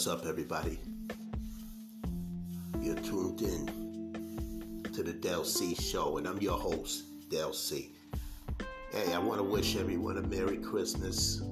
[0.00, 0.78] What's up, everybody?
[2.80, 7.92] You're tuned in to the Del C Show, and I'm your host, Del C.
[8.92, 11.42] Hey, I want to wish everyone a Merry Christmas,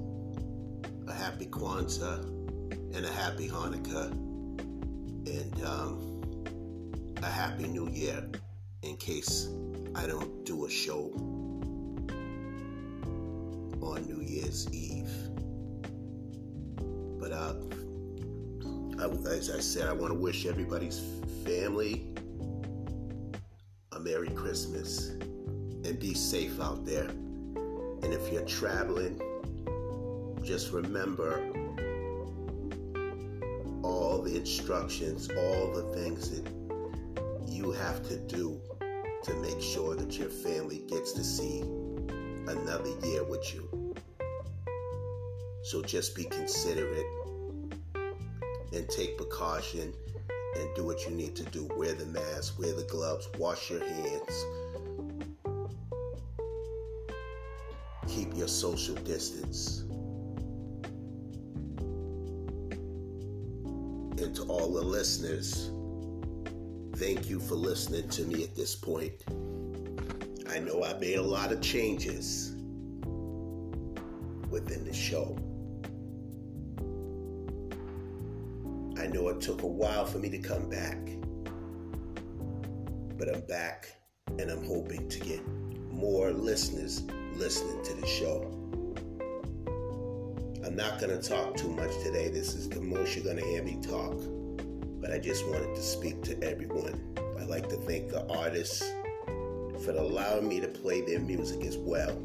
[1.07, 2.23] a Happy Kwanzaa,
[2.95, 4.09] and a Happy Hanukkah,
[5.27, 8.27] and um, a Happy New Year
[8.81, 9.47] in case
[9.93, 11.11] I don't do a show
[13.79, 15.28] on New Year's Eve.
[19.01, 20.99] As I said, I want to wish everybody's
[21.45, 22.07] family
[23.93, 27.07] a Merry Christmas and be safe out there.
[27.07, 29.21] And if you're traveling,
[30.43, 31.39] just remember
[33.83, 36.51] all the instructions, all the things that
[37.47, 38.59] you have to do
[39.23, 43.95] to make sure that your family gets to see another year with you.
[45.63, 47.05] So just be considerate
[48.73, 49.93] and take precaution
[50.55, 51.69] and do what you need to do.
[51.75, 54.45] Wear the mask, wear the gloves, wash your hands.
[58.07, 59.83] Keep your social distance.
[64.21, 65.71] And to all the listeners,
[66.97, 69.23] thank you for listening to me at this point.
[70.49, 72.55] I know I made a lot of changes
[74.49, 75.38] within the show.
[79.19, 80.97] Know it took a while for me to come back,
[83.17, 83.93] but I'm back
[84.27, 85.45] and I'm hoping to get
[85.91, 87.03] more listeners
[87.33, 88.43] listening to the show.
[90.65, 92.29] I'm not going to talk too much today.
[92.29, 94.15] This is the most you're going to hear me talk,
[95.01, 97.17] but I just wanted to speak to everyone.
[97.39, 98.81] I'd like to thank the artists
[99.83, 102.17] for allowing me to play their music as well.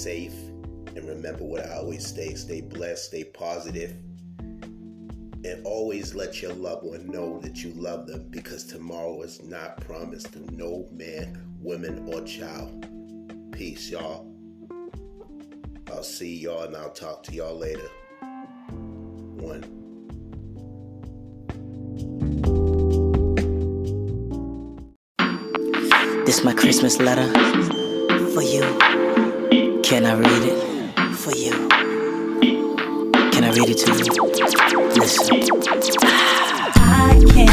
[0.00, 0.34] Safe.
[0.96, 3.94] And remember what I always say stay blessed, stay positive,
[4.40, 9.80] and always let your loved one know that you love them because tomorrow is not
[9.80, 12.86] promised to no man, woman, or child.
[13.52, 14.26] Peace, y'all.
[15.88, 17.88] I'll see y'all and I'll talk to y'all later.
[19.36, 19.76] One.
[26.24, 27.30] This my Christmas letter
[28.32, 29.09] for you.
[29.90, 31.50] Can I read it for you?
[33.32, 34.22] Can I read it to you?
[34.94, 35.34] Listen.
[36.76, 37.49] I can't.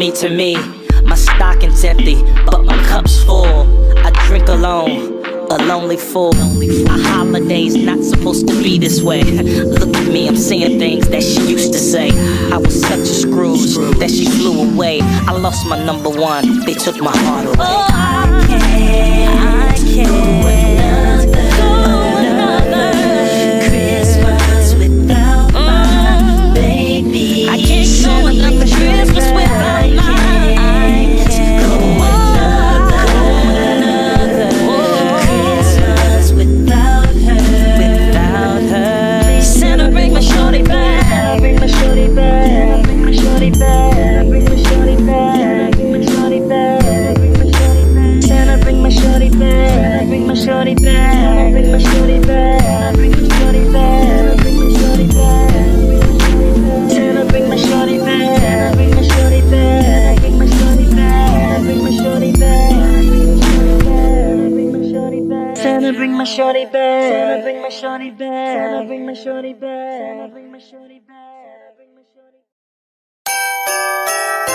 [0.00, 0.56] Me to me.
[1.02, 3.66] My stocking's empty, but my cup's full.
[3.98, 6.32] I drink alone a lonely fool.
[6.32, 9.22] A holiday's not supposed to be this way.
[9.24, 12.08] Look at me, I'm saying things that she used to say.
[12.50, 15.00] I was such a Scrooge that she flew away.
[15.02, 17.56] I lost my number one, they took my heart away.
[17.58, 20.79] Oh, I can't, I can't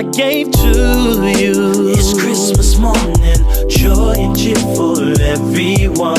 [0.00, 1.90] I gave to you.
[1.90, 6.16] It's Christmas morning, joy and cheer for everyone.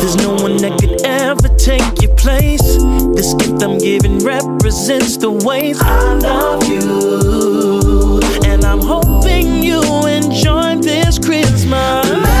[0.00, 2.78] There's no one that could ever take your place.
[3.14, 8.18] This gift I'm giving represents the ways I love you.
[8.50, 12.31] And I'm hoping you enjoy this Christmas.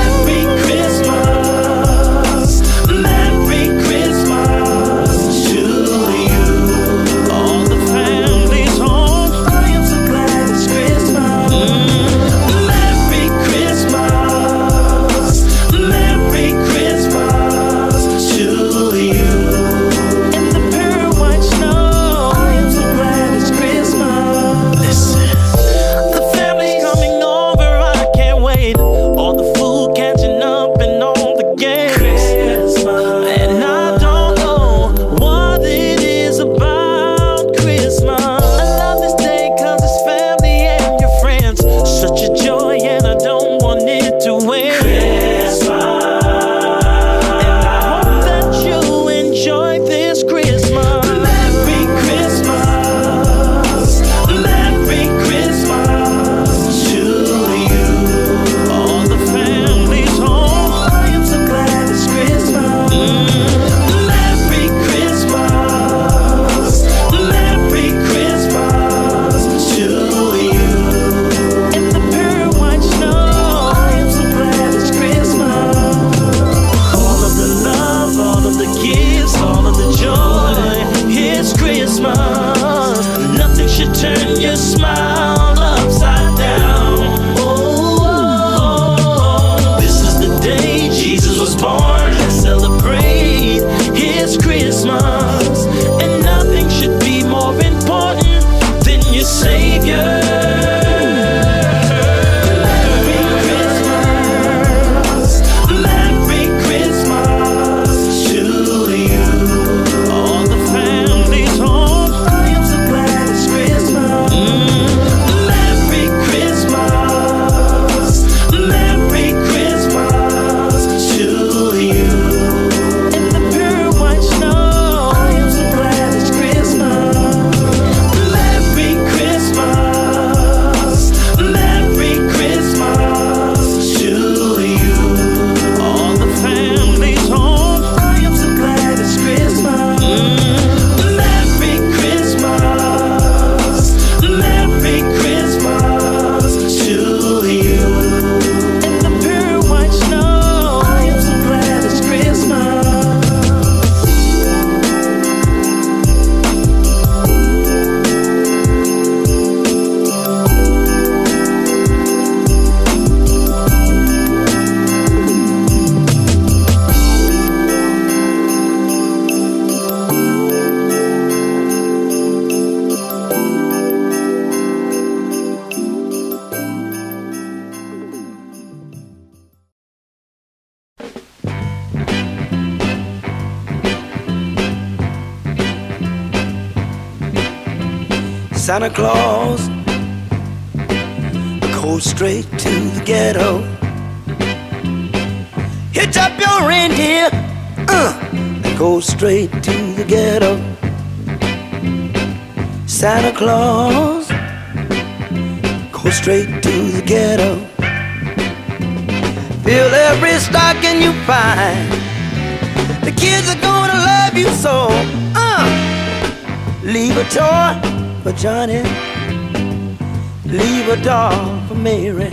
[221.12, 222.30] star for Mary.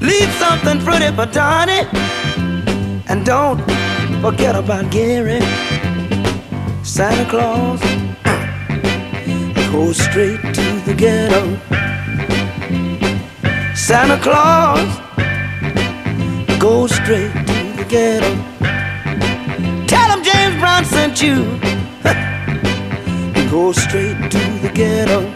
[0.00, 1.84] Leave something pretty for Donnie,
[3.10, 3.60] and don't
[4.22, 5.40] forget about Gary.
[6.84, 7.80] Santa Claus
[9.72, 11.42] goes straight to the ghetto.
[13.74, 14.90] Santa Claus
[16.60, 18.32] goes straight to the ghetto.
[19.92, 21.38] Tell him James Brown sent you.
[23.50, 25.35] Go straight to the ghetto.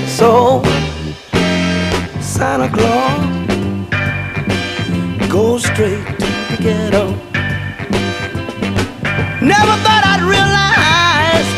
[0.21, 0.61] so.
[2.21, 3.21] Santa Claus,
[5.27, 7.05] go straight to the ghetto.
[9.53, 11.49] Never thought I'd realize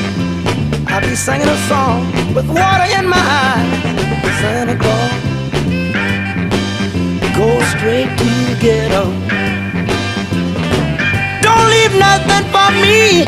[0.94, 2.00] I'd be singing a song
[2.36, 3.70] with water in my eyes.
[4.40, 5.12] Santa Claus,
[7.40, 9.04] go straight to the ghetto.
[11.46, 13.26] Don't leave nothing for me.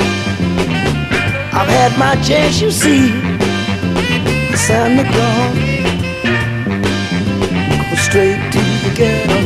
[1.60, 3.25] I've had my chance, you see.
[4.68, 5.58] Santa Claus,
[7.90, 9.40] go straight to the ghetto.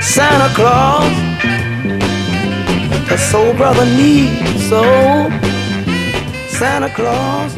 [0.00, 1.14] Santa Claus,
[3.08, 4.82] the soul brother needs so.
[6.48, 7.57] Santa Claus,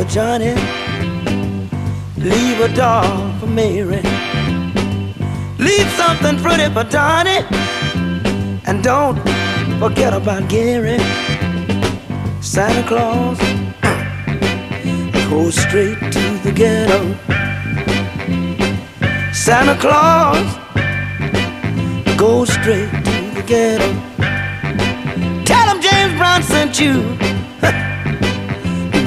[0.00, 0.54] for Johnny.
[2.16, 4.02] Leave a doll for Mary.
[5.58, 7.44] Leave something pretty for Donnie.
[8.66, 9.18] And don't
[9.78, 10.98] forget about Gary.
[12.40, 13.38] Santa Claus
[15.28, 17.00] go straight to the ghetto.
[19.32, 20.46] Santa Claus
[22.16, 23.90] go straight to the ghetto.
[25.44, 27.39] Tell him James Brown sent you.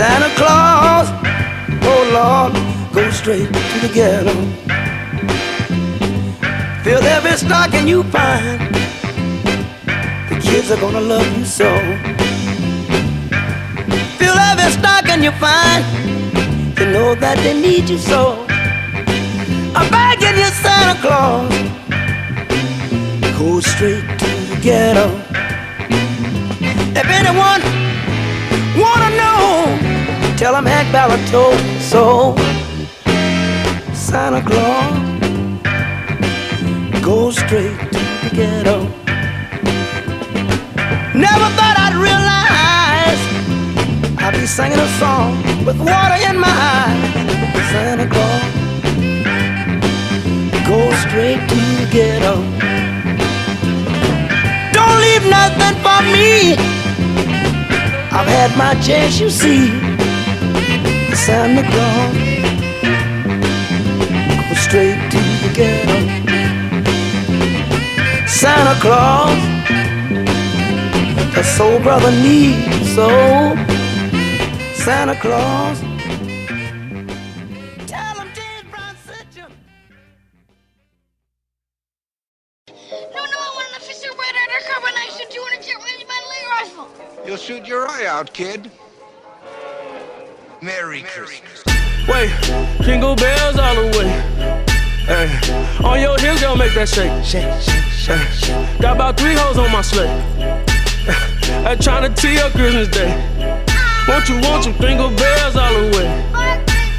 [0.00, 1.08] Santa Claus,
[1.82, 2.54] oh Lord,
[2.90, 4.32] go straight to the ghetto.
[6.82, 8.74] Fill every stocking you find.
[10.30, 11.68] The kids are gonna love you so.
[14.16, 15.84] Fill every stocking you find.
[16.76, 18.46] They know that they need you so.
[19.76, 21.52] I'm begging you, Santa Claus,
[23.38, 25.08] go straight to the ghetto.
[26.96, 27.60] If anyone
[28.80, 29.79] wanna know,
[30.40, 32.34] tell them Hank Ballard told so.
[33.92, 34.90] Santa Claus,
[37.02, 38.78] go straight to the ghetto.
[41.12, 43.20] Never thought I'd realize
[44.18, 47.00] I'd be singing a song with water in my eyes.
[47.70, 48.42] Santa Claus,
[50.66, 52.36] go straight to the ghetto.
[54.72, 56.56] Don't leave nothing for me.
[58.10, 59.89] I've had my chance, you see.
[61.26, 62.16] Santa Claus,
[64.48, 65.98] go straight to the ghetto.
[68.26, 69.38] Santa Claus.
[71.36, 73.08] A soul brother needs so.
[74.74, 75.80] Santa Claus.
[77.86, 79.46] Tell him James Brown sent you.
[82.66, 86.08] No, no, I want an official red undercover knife shoot you in a jet with
[86.08, 86.88] my rifle.
[87.26, 88.70] You'll shoot your eye out, kid.
[90.62, 91.64] Merry Christmas.
[92.06, 92.30] Wait,
[92.82, 94.10] jingle bells all the way.
[95.08, 95.26] Hey,
[95.82, 97.08] on your hips, girl, make that shake.
[97.24, 98.78] Shake, shake, shake, shake.
[98.78, 100.10] Got about three hoes on my slate.
[101.64, 103.08] Hey, trying to tee up Christmas Day.
[104.06, 106.08] Won't you, won't you, jingle bells all the way.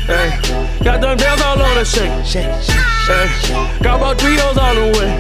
[0.10, 2.10] Hey, got them bells all on the shake.
[2.26, 5.12] Shake, shake, Hey, got about three hoes all the way.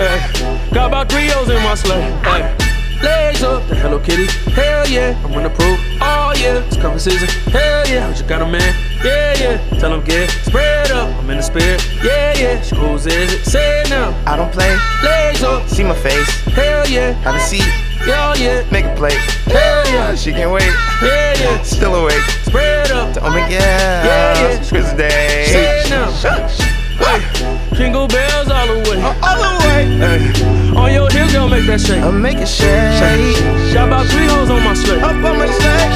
[0.00, 2.00] Hey, got about three hoes in my sleigh.
[2.24, 2.61] Hey,
[3.02, 4.26] legs up, the Hello Kitty.
[4.52, 5.78] Hell yeah, I'm gonna prove.
[6.00, 7.28] Oh yeah, it's coming season.
[7.52, 8.74] Hell yeah, what you got a man?
[9.04, 11.08] Yeah yeah, tell him get spread up.
[11.18, 11.82] I'm in the spirit.
[12.02, 13.44] Yeah yeah, schools is it?
[13.44, 14.10] Say it now.
[14.26, 17.66] I don't play, Legs up, see my face, hell yeah, have a seat,
[18.06, 19.18] yeah yeah, make a plate.
[19.46, 22.22] hell yeah, She can't wait, yeah yeah, still awake.
[22.44, 23.16] spread up.
[23.22, 24.48] Oh my god, Yeah, yeah.
[24.58, 25.44] it's Christmas Day.
[25.46, 26.71] Say it now.
[27.12, 28.96] Hey, jingle bells all the way.
[29.20, 32.00] All the way, Hey, on your hips, girl, make that shake.
[32.00, 33.36] I'll make it shake.
[33.76, 35.04] Got about three hoes on my slate.
[35.04, 35.92] Up on my sleigh,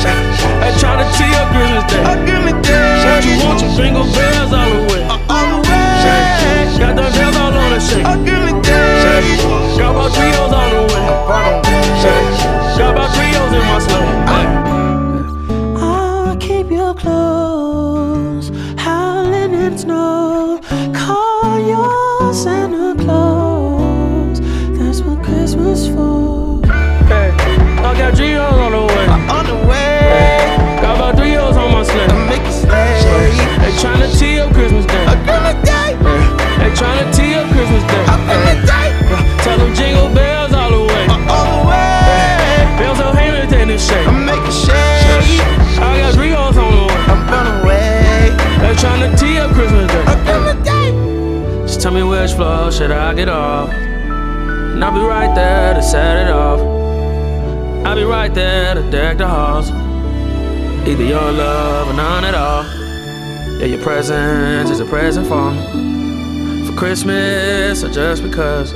[0.60, 2.04] Hey, trying to tee up Christmas Day.
[2.28, 3.00] Give me day.
[3.00, 5.02] What you want, you jingle bells all the way.
[5.08, 8.04] Uh, all the way, Got them bells all on the shake.
[8.28, 9.24] Give me day.
[9.80, 11.00] Got about three hoes on the way.
[11.24, 12.20] Bottom day.
[12.76, 14.04] Got about three hoes in my sleigh.
[14.28, 14.65] Hey.
[43.76, 44.06] This shake.
[44.12, 45.40] Make it shake.
[45.78, 47.04] I got three hoes on the way.
[47.12, 50.04] I'm on the way, They tryna tee up Christmas Day.
[50.46, 51.66] Me day.
[51.66, 53.70] Just tell me which floor should I get off?
[53.70, 56.60] And I'll be right there to set it off.
[57.86, 59.70] I'll be right there to deck the halls.
[60.88, 62.64] Either your love or none at all.
[63.58, 66.66] Yeah, your presence is a present for me.
[66.66, 68.72] For Christmas or just because.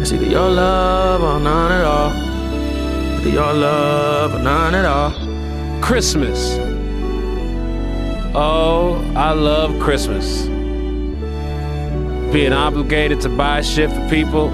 [0.00, 2.33] It's either your love or none at all.
[3.24, 5.10] Either your love none at all.
[5.80, 6.58] Christmas.
[8.34, 10.42] Oh, I love Christmas.
[12.30, 14.50] Being obligated to buy shit for people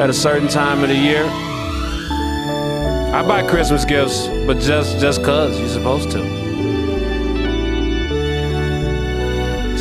[0.00, 1.26] at a certain time of the year.
[3.12, 6.22] I buy Christmas gifts, but just just cause you're supposed to.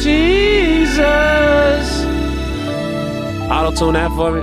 [0.03, 0.97] Jesus.
[3.49, 4.41] Auto tune that for me.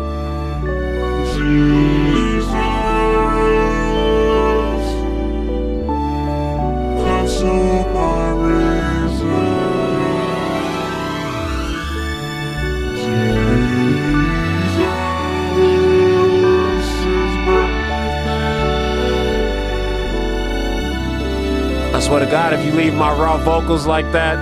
[22.13, 24.37] Swear to God, if you leave my raw vocals like that,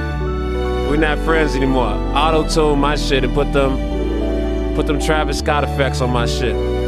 [0.91, 1.93] we're not friends anymore.
[2.17, 6.80] Auto tune my shit and put them, put them Travis Scott effects on my shit.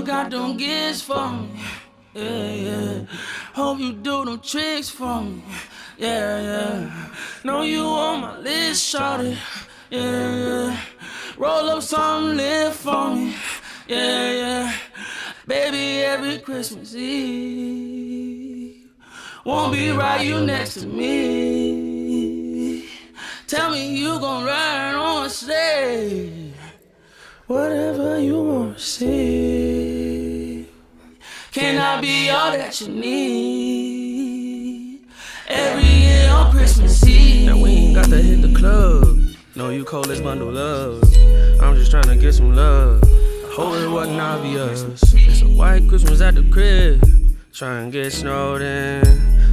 [0.00, 1.48] You got them gifts for me.
[2.14, 3.04] Yeah, yeah.
[3.52, 5.42] Hope you do them tricks for me.
[5.98, 7.10] Yeah, yeah.
[7.44, 9.36] Know you on my list, shorty.
[9.90, 10.80] Yeah, yeah.
[11.36, 13.34] Roll up some lit for me.
[13.86, 14.72] Yeah, yeah.
[15.46, 18.88] Baby, every Christmas Eve.
[19.44, 22.88] Won't be right, you next to me.
[23.46, 26.54] Tell me you gon' ride on stage.
[27.46, 29.69] Whatever you wanna see.
[31.60, 34.20] Can I be all that you need?
[35.46, 37.48] Every year on Christmas Eve.
[37.48, 39.18] Now we ain't got to hit the club.
[39.54, 41.02] No, you call this bundle love.
[41.60, 43.04] I'm just trying to get some love.
[43.04, 44.86] I hope it wasn't obvious.
[45.12, 47.04] It's a white Christmas at the crib.
[47.52, 49.04] Try and get snowed in.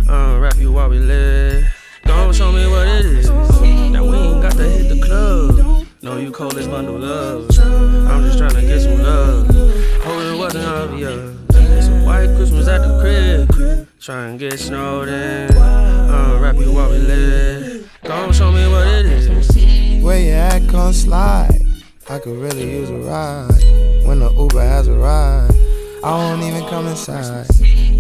[0.08, 1.66] Unwrap you while we live.
[2.06, 3.30] Don't show me what it is.
[3.30, 5.86] Now we ain't got to hit the club.
[6.02, 7.50] No, you call this bundle love.
[7.60, 9.48] I'm just trying to get some love.
[9.48, 11.37] Hope it wasn't obvious.
[11.78, 13.88] It's a white Christmas at the crib.
[14.00, 15.56] Try and get snowed in.
[15.56, 17.92] Unwrap you while we live.
[18.04, 20.04] Don't show me what it is.
[20.04, 21.62] Where you at, come slide.
[22.10, 24.08] I could really use a ride.
[24.08, 25.56] When the Uber has arrived,
[26.04, 27.46] I won't even come inside.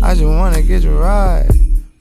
[0.01, 1.51] I just wanna get you ride.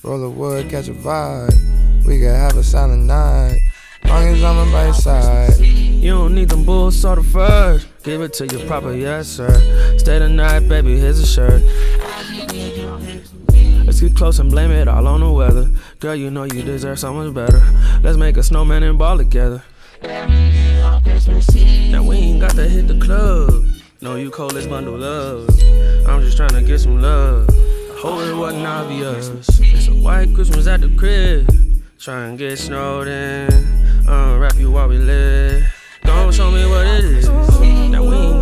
[0.03, 2.07] Roll the wood, catch a vibe.
[2.07, 3.59] We could have a silent night.
[4.05, 5.59] Long as I'm by your side.
[5.59, 7.89] You don't need them bulls sort of first.
[8.07, 9.51] Give it to you proper, yes sir.
[9.99, 11.61] Stay the night, baby, here's a shirt.
[13.85, 15.69] Let's get close and blame it all on the weather.
[15.99, 17.61] Girl, you know you deserve so much better.
[18.05, 19.65] Let's make a snowman and ball together.
[20.05, 23.65] Now we ain't got to hit the club.
[24.01, 25.49] No, you call this bundle love.
[26.07, 27.51] I'm just trying to get some love.
[27.51, 29.31] I hope it wasn't obvious.
[29.59, 31.51] It's a white Christmas at the crib.
[31.99, 33.53] Try and get snowed in.
[34.07, 35.65] Unwrap you while we live.
[36.05, 37.27] Don't show me what it is.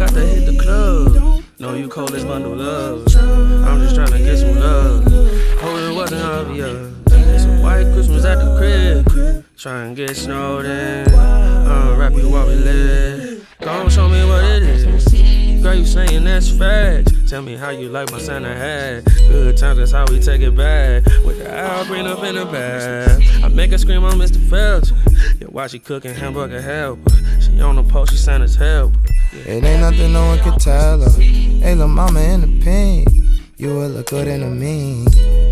[0.04, 1.42] Got to hit the club.
[1.58, 3.06] No, you call this bundle love.
[3.16, 5.02] I'm just trying to get some love.
[5.04, 6.92] Hope it wasn't obvious.
[7.06, 9.46] It's a white Christmas at the crib.
[9.56, 11.10] Try and get snowed in.
[11.10, 13.48] Unwrap you while we live.
[13.60, 15.33] Don't show me what it is.
[15.64, 17.10] Girl, you saying that's facts.
[17.30, 19.02] Tell me how you like my Santa hat.
[19.06, 21.06] Good times, that's how we take it back.
[21.24, 23.18] With the Al bring up in the bath.
[23.42, 24.36] I make her scream on Mr.
[24.50, 24.94] Felton.
[25.40, 27.10] Yeah, while she cooking hamburger helper.
[27.40, 28.92] She on the post, she Santa's help.
[29.32, 31.10] It ain't nothing no one can tell her.
[31.18, 33.08] Hey, lil' mama in the pink.
[33.56, 35.06] You would look good in a mean.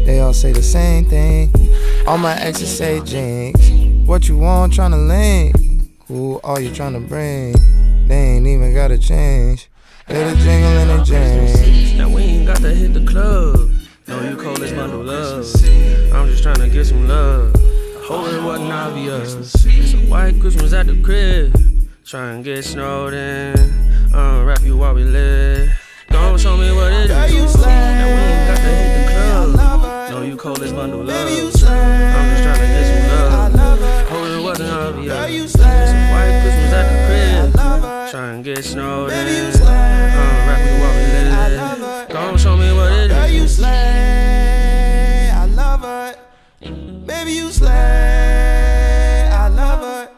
[0.04, 1.50] They all say the same thing.
[2.06, 3.58] All my exes say jinx.
[4.06, 5.56] What you want, tryna link?
[6.08, 7.54] Who are you tryna bring?
[8.08, 9.70] They ain't even gotta change.
[10.12, 11.96] The jingle and the change.
[11.96, 13.70] Now we ain't got to hit the club.
[14.06, 15.46] No, you call this bundle love.
[16.12, 17.54] I'm just trying to get some love.
[18.04, 19.34] Hope it wasn't obvious.
[19.64, 21.56] It's a white Christmas at the crib.
[22.04, 23.56] Try and get snowed in.
[24.12, 25.70] Unwrap you while we live.
[26.10, 27.10] Don't show me what it is.
[27.10, 29.12] Now we ain't got to hit the
[29.54, 30.10] club.
[30.10, 31.26] No, you call this bundle love.
[31.26, 33.52] I'm just trying to get some love.
[34.10, 35.54] Hope it wasn't obvious.
[35.54, 35.62] It's a
[36.12, 36.61] white Christmas at the crib.
[38.12, 39.16] Try and get snowed in.
[39.16, 42.08] Unwrap you while we live.
[42.10, 45.30] Don't show me what it Girl, you slay.
[45.32, 46.14] I love her.
[46.60, 47.70] Baby, you slay.
[49.32, 50.10] I love her.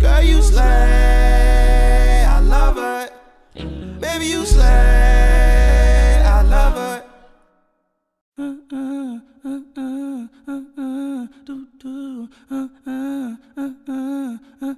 [0.00, 2.24] Girl, you slay.
[2.26, 3.08] I love her.
[4.00, 6.24] Baby, you slay.
[6.26, 7.06] I love her.
[14.58, 14.72] Snows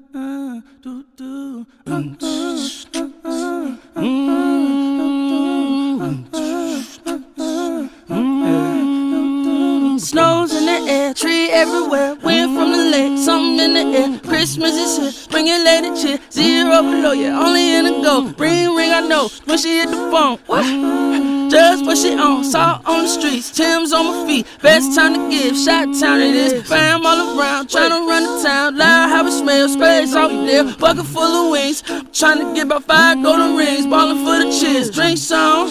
[10.52, 14.18] in the air, tree everywhere, wind from the lake, something in the air.
[14.20, 16.18] Christmas is here, bring your lady cheer.
[16.32, 18.34] Zero below, yeah, only in the go.
[18.36, 20.38] Ring, ring, I know when she hit the phone.
[20.46, 21.37] What?
[21.50, 24.46] Just what she on, salt on the streets, Tim's on my feet.
[24.60, 26.68] Best time to give, shot town it is.
[26.68, 28.76] Fam all around, tryna run the town.
[28.76, 31.82] Loud how it smells, sprays out there, bucket full of wings.
[31.82, 34.90] Tryna get about five golden rings, ballin' for the cheers.
[34.90, 35.68] Drink some,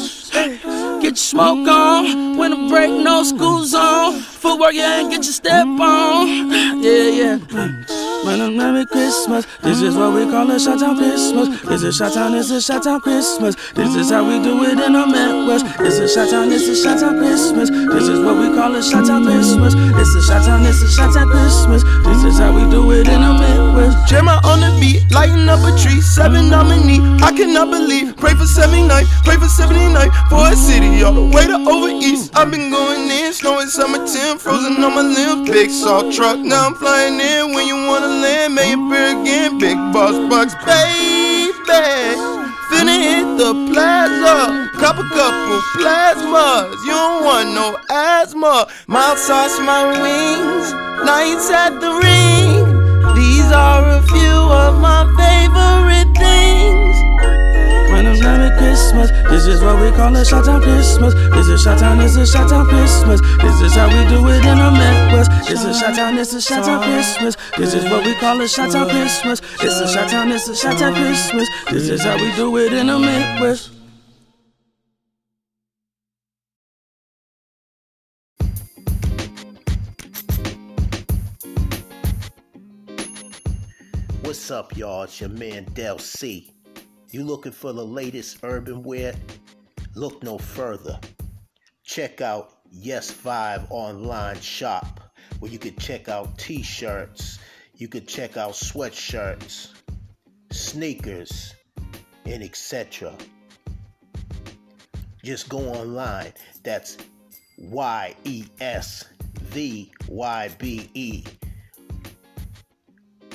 [1.00, 2.38] get your smoke on.
[2.38, 4.22] When the break, no school zone.
[4.38, 6.28] Footwork, yeah, and get your step on.
[6.84, 7.38] Yeah, yeah.
[8.26, 9.48] Man, a Merry Christmas.
[9.64, 11.62] This is what we call a shot town Christmas.
[11.62, 13.56] This is shot town, it's a shot town Christmas.
[13.74, 15.66] This is how we do it in the Midwest.
[15.80, 17.70] It's a shot town, it's a shot town Christmas.
[17.70, 19.74] This is what we call a shot town Christmas.
[19.74, 21.84] It's a shot town, it's a shot town Christmas.
[22.06, 24.08] This is how we do it in the Midwest.
[24.08, 27.02] Gemma on the beat, lighting up a tree, seven nominee.
[27.26, 28.18] I cannot believe.
[28.18, 32.36] Pray for 79, pray for 79 for a city all the way to over east.
[32.36, 33.68] I've been going in, snow in
[34.28, 35.50] summer 10, frozen on my limbs.
[35.50, 37.54] Big salt truck, now I'm flying in.
[37.54, 39.58] When you wanna land, may it be again.
[39.60, 41.54] Big boss bucks, baby.
[42.70, 46.72] Finna hit the plaza, cop a couple plasmas.
[46.86, 48.68] You don't want no asthma.
[48.88, 50.74] Mild sauce my wings,
[51.06, 52.66] nights at the ring.
[53.16, 55.87] These are a few of my favorite
[58.98, 59.30] Christmas.
[59.30, 61.14] This is what we call a shot town Christmas.
[61.14, 63.22] This is shot town, this is shot town Christmas.
[63.22, 65.32] This is how we do it in the Midwest.
[65.48, 67.38] This is shot town, this is shot town Christmas.
[67.58, 69.40] This is what we call a shot town Christmas.
[69.62, 71.48] This is shot town, this is shot town Christmas.
[71.70, 73.72] This is how we do it in the Midwest.
[84.22, 85.04] What's up, y'all?
[85.04, 86.57] It's your man Del C.
[87.18, 89.16] You looking for the latest urban wear?
[89.96, 91.00] Look no further.
[91.84, 95.00] Check out Yes Vybe online shop
[95.40, 97.40] where you could check out t-shirts,
[97.74, 99.74] you could check out sweatshirts,
[100.52, 101.56] sneakers,
[102.28, 103.12] and etc.
[105.24, 106.34] Just go online.
[106.62, 106.98] That's
[107.58, 109.06] Y E S
[109.42, 111.24] V Y B E.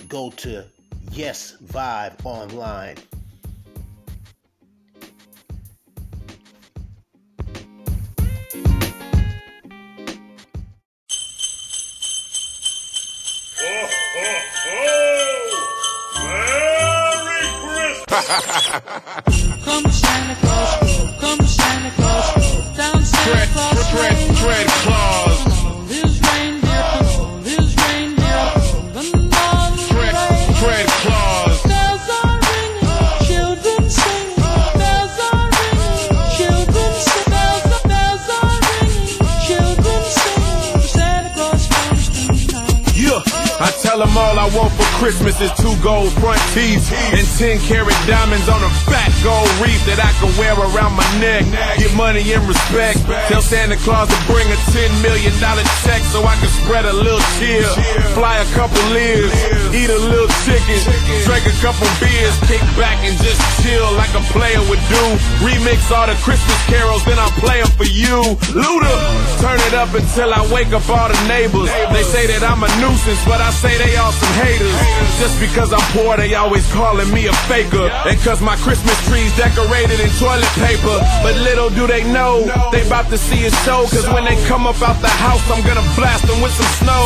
[0.09, 0.67] Go to
[1.11, 2.99] Yes Vybe online.
[18.33, 23.91] Come Santa Claus, come Santa Claus, down Santa Claus.
[23.93, 25.37] Fred, Fred Claus.
[25.93, 26.93] His reindeer,
[27.45, 28.45] his reindeer,
[28.97, 30.13] run on the way.
[30.65, 31.63] Fred Claus.
[31.69, 32.89] Bells are ringing,
[33.29, 34.29] children sing.
[34.81, 37.29] Bells are ringing, children sing.
[37.29, 39.13] Bells bells are ringing,
[39.45, 40.81] children sing.
[40.89, 42.97] Santa Claus comes tonight.
[42.97, 43.21] Yeah,
[43.61, 47.59] I tell them all I want for Christmas is two gold front teeth and 10
[47.67, 51.43] karat diamonds on a fat gold wreath that I can wear around my neck.
[51.75, 53.03] Get money and respect.
[53.27, 55.35] Tell Santa Claus to bring a $10 million
[55.83, 57.67] check so I can spread a little cheer.
[58.15, 59.35] Fly a couple lives,
[59.75, 60.79] eat a little chicken,
[61.27, 65.05] drink a couple beers, kick back and just chill like a player would do.
[65.43, 68.23] Remix all the Christmas carols, then I'll play them for you.
[68.55, 68.95] Luda,
[69.43, 71.75] turn it up until I wake up all the neighbors.
[71.91, 74.92] They say that I'm a nuisance, but I say they all some haters.
[75.19, 77.87] Just because I'm poor, they always calling me a faker.
[78.09, 80.99] And cause my Christmas tree's decorated in toilet paper.
[81.23, 83.87] But little do they know, they about to see a show.
[83.87, 87.05] Cause when they come up out the house, I'm gonna blast them with some snow.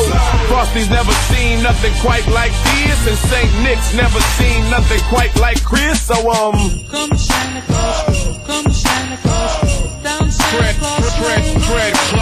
[0.48, 2.98] Frosty's never seen nothing quite like this.
[3.06, 3.52] And St.
[3.62, 6.00] Nick's never seen nothing quite like Chris.
[6.00, 6.56] So, um.
[6.88, 11.16] Come Santa Claus, come Santa Claus, down Santa Fred, Claus.
[11.20, 12.15] Fred, Fred Claus.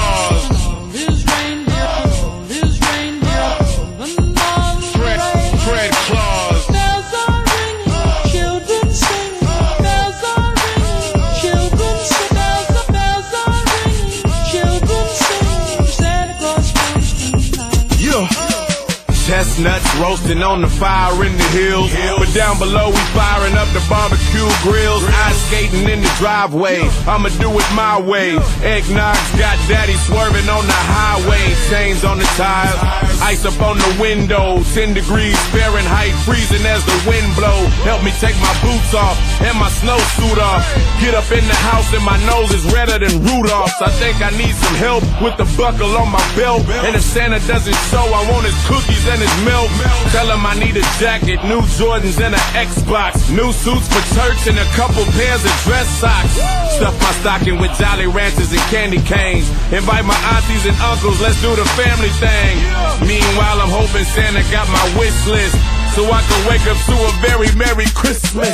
[20.01, 21.93] Roasting on the fire in the hills.
[22.19, 25.05] But down below, we firing up the barbecue grills.
[25.05, 26.83] Ice skating in the driveway.
[27.07, 28.37] I'ma do it my way.
[28.63, 31.55] Eggnog's got daddy swerving on the highway.
[31.71, 33.04] Chains on the tires.
[33.23, 34.63] Ice up on the window.
[34.75, 36.13] 10 degrees Fahrenheit.
[36.25, 37.67] Freezing as the wind blow.
[37.87, 40.63] Help me take my boots off and my snowsuit off.
[41.01, 43.77] Get up in the house and my nose is redder than Rudolph's.
[43.81, 46.65] I think I need some help with the buckle on my belt.
[46.87, 49.71] And if Santa doesn't show, I want his cookies and his milk.
[50.11, 53.29] Tell him I need a jacket, new Jordans and an Xbox.
[53.31, 56.35] New suits for church and a couple pairs of dress socks.
[56.77, 59.49] Stuff my stocking with Jolly Ranchers and candy canes.
[59.73, 63.04] Invite my aunties and uncles, let's do the family thing.
[63.07, 65.57] Meanwhile, I'm hoping Santa got my wish list.
[65.95, 68.51] So I can wake up to a very Merry Christmas.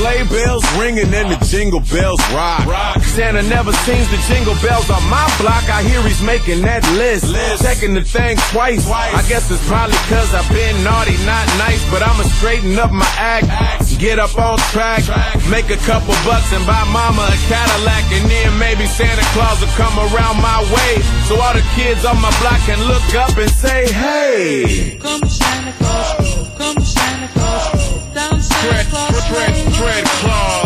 [0.00, 2.64] Sleigh bells ringing and the jingle bells rock.
[3.04, 5.68] Santa never sings the jingle bells on my block.
[5.68, 7.28] I hear he's making that list.
[7.60, 8.88] Checking the thing twice.
[8.88, 11.84] I guess it's probably cause I've been naughty, not nice.
[11.92, 13.52] But I'ma straighten up my act.
[13.98, 15.04] Get up on track.
[15.52, 18.04] Make a couple bucks and buy mama a Cadillac.
[18.16, 21.04] And then maybe Santa Claus will come around my way.
[21.28, 24.96] So all the kids on my block can look up and say, hey.
[24.96, 25.69] Come Santa
[28.70, 30.59] down Santa Fred, Claus.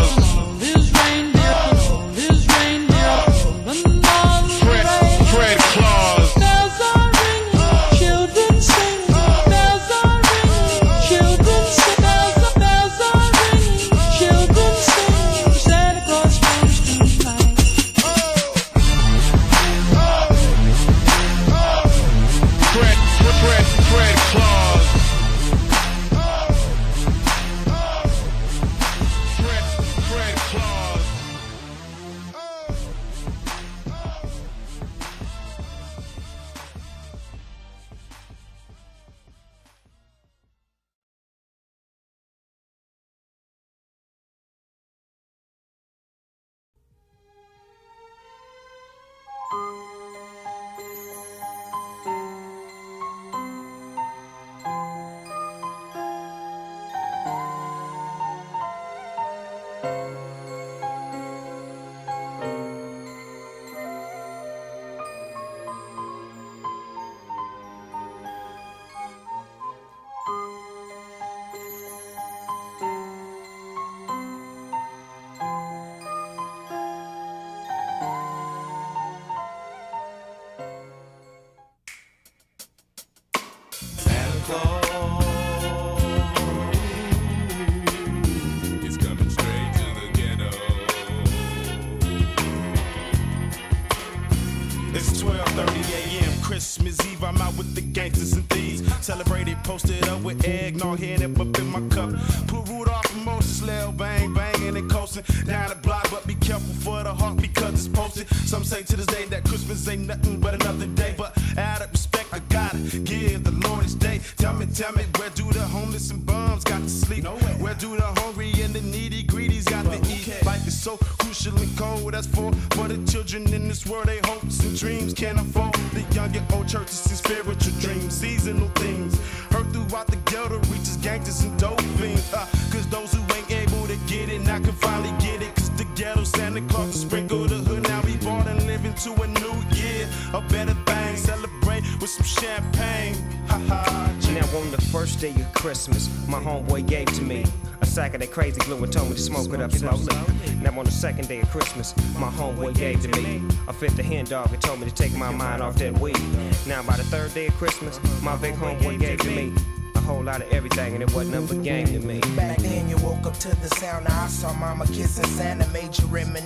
[151.55, 154.93] Christmas, my homeboy gave to me a fifth of hen dog and told me to
[154.93, 156.19] take my mind off that weed.
[156.67, 159.53] Now by the third day of Christmas, my big homeboy gave to me
[159.95, 162.19] a whole lot of everything and it wasn't nothing but game to me.
[162.35, 166.07] Back then you woke up to the sound I saw mama kissing Santa made you
[166.09, 166.44] reminisce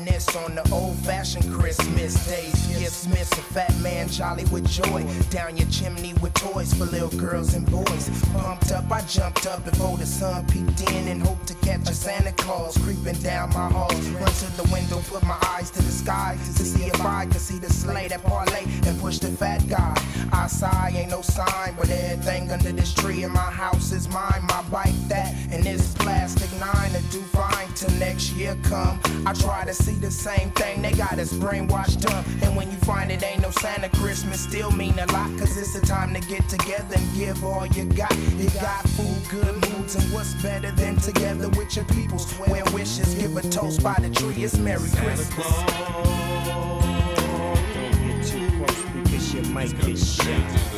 [4.19, 5.07] jolly with joy.
[5.31, 8.11] Down your chimney with toys for little girls and boys.
[8.33, 11.95] Pumped up, I jumped up before the sun peeked in and hoped to catch a
[11.95, 14.09] Santa Claus creeping down my halls.
[14.09, 17.41] Run to the window, put my eyes to the sky to see if I could
[17.41, 19.95] see the sleigh that parlay and push the fat guy.
[20.33, 24.43] I sigh, ain't no sign, but everything under this tree in my house is mine.
[24.49, 27.23] My bike that and this plastic nine to do
[28.39, 29.01] year come.
[29.27, 32.25] I try to see the same thing, they got us brainwashed up.
[32.43, 35.29] And when you find it ain't no Santa Christmas, still mean a lot.
[35.39, 38.17] Cause it's the time to get together and give all you got.
[38.37, 42.33] You got food, good moods, and what's better than together with your peoples?
[42.39, 45.29] When wishes, give a toast by the tree, it's Merry Christmas.
[47.75, 50.78] Don't get too close because you might get shot.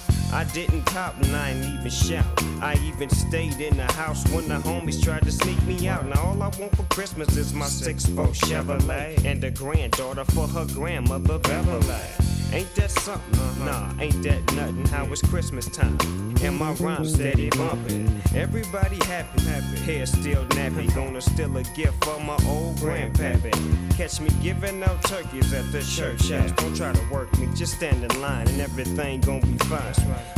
[0.33, 2.25] I didn't cop and I ain't even shout.
[2.61, 6.05] I even stayed in the house when the homies tried to sneak me out.
[6.05, 10.65] Now all I want for Christmas is my 6'4 Chevrolet and a granddaughter for her
[10.73, 12.30] grandmother Beverly.
[12.53, 13.65] Ain't that something?
[13.65, 14.85] Nah, ain't that nothing.
[14.87, 15.97] How it's Christmas time
[16.43, 18.21] and my rhyme steady bumping.
[18.35, 19.77] Everybody happy, happy.
[19.85, 20.93] Hair still nappy.
[20.95, 23.51] Gonna steal a gift for my old grandpappy.
[23.95, 26.51] Catch me giving out turkeys at the church house.
[26.53, 29.93] Don't try to work me, just stand in line and everything gonna be fine.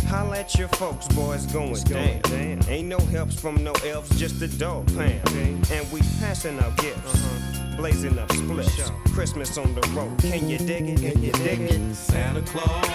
[0.08, 2.22] Holla at your folks, boys, going down.
[2.68, 5.28] Ain't no helps from no elves, just a dog pound.
[5.72, 7.78] And we passing out gifts, uh-huh.
[7.78, 8.92] blazing up splits.
[9.14, 11.00] Christmas on the road, can you dig it?
[11.00, 11.82] Can you dig it?
[12.04, 12.86] Santa Claus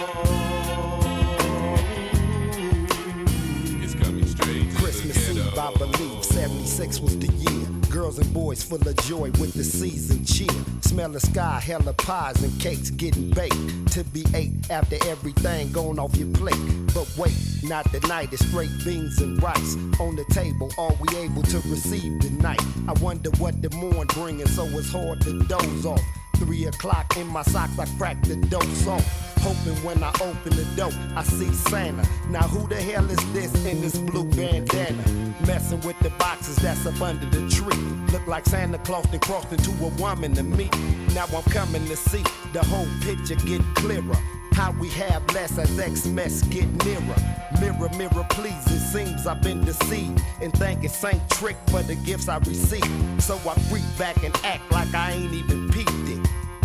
[3.82, 7.66] is coming straight Christmas Eve, I believe 76 was the year.
[7.90, 10.46] Girls and boys full of joy with the season cheer.
[10.82, 15.98] Smell the sky, hella pies and cakes getting baked to be ate after everything gone
[15.98, 16.60] off your plate.
[16.94, 20.70] But wait, not tonight, it's straight beans and rice on the table.
[20.76, 22.60] Are we able to receive tonight?
[22.86, 26.02] I wonder what the morn bringing, so it's hard to doze off.
[26.38, 29.04] Three o'clock in my socks, I crack the dose off.
[29.40, 32.08] Hoping when I open the door, I see Santa.
[32.30, 35.02] Now who the hell is this in this blue bandana?
[35.46, 37.76] Messing with the boxes that's up under the tree.
[38.12, 40.70] Look like Santa Claus then crossed into a woman to me.
[41.12, 42.22] Now I'm coming to see
[42.52, 44.16] the whole picture get clearer.
[44.52, 47.16] How we have less as Xmas get nearer.
[47.60, 48.66] Mirror, mirror, please.
[48.66, 52.84] It seems I've been deceived and think it's Saint Trick for the gifts I receive.
[53.22, 56.07] So I freak back and act like I ain't even peeped.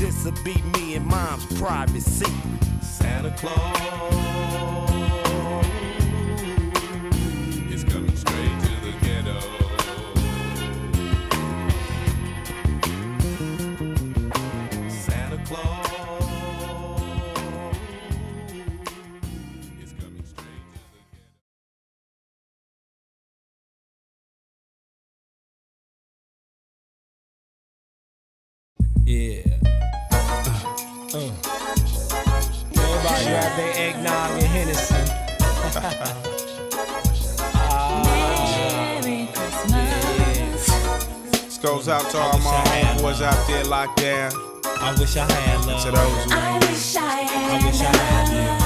[0.04, 2.26] This'll be me and mom's privacy.
[2.82, 3.64] Santa Claus
[7.72, 9.40] is coming straight to the ghetto.
[14.90, 15.93] Santa Claus
[41.64, 44.34] goes out to all my homeboys out there locked down.
[44.82, 45.82] I wish I had love.
[45.86, 47.62] To those who I wish I had.
[47.62, 48.63] I wish I had you.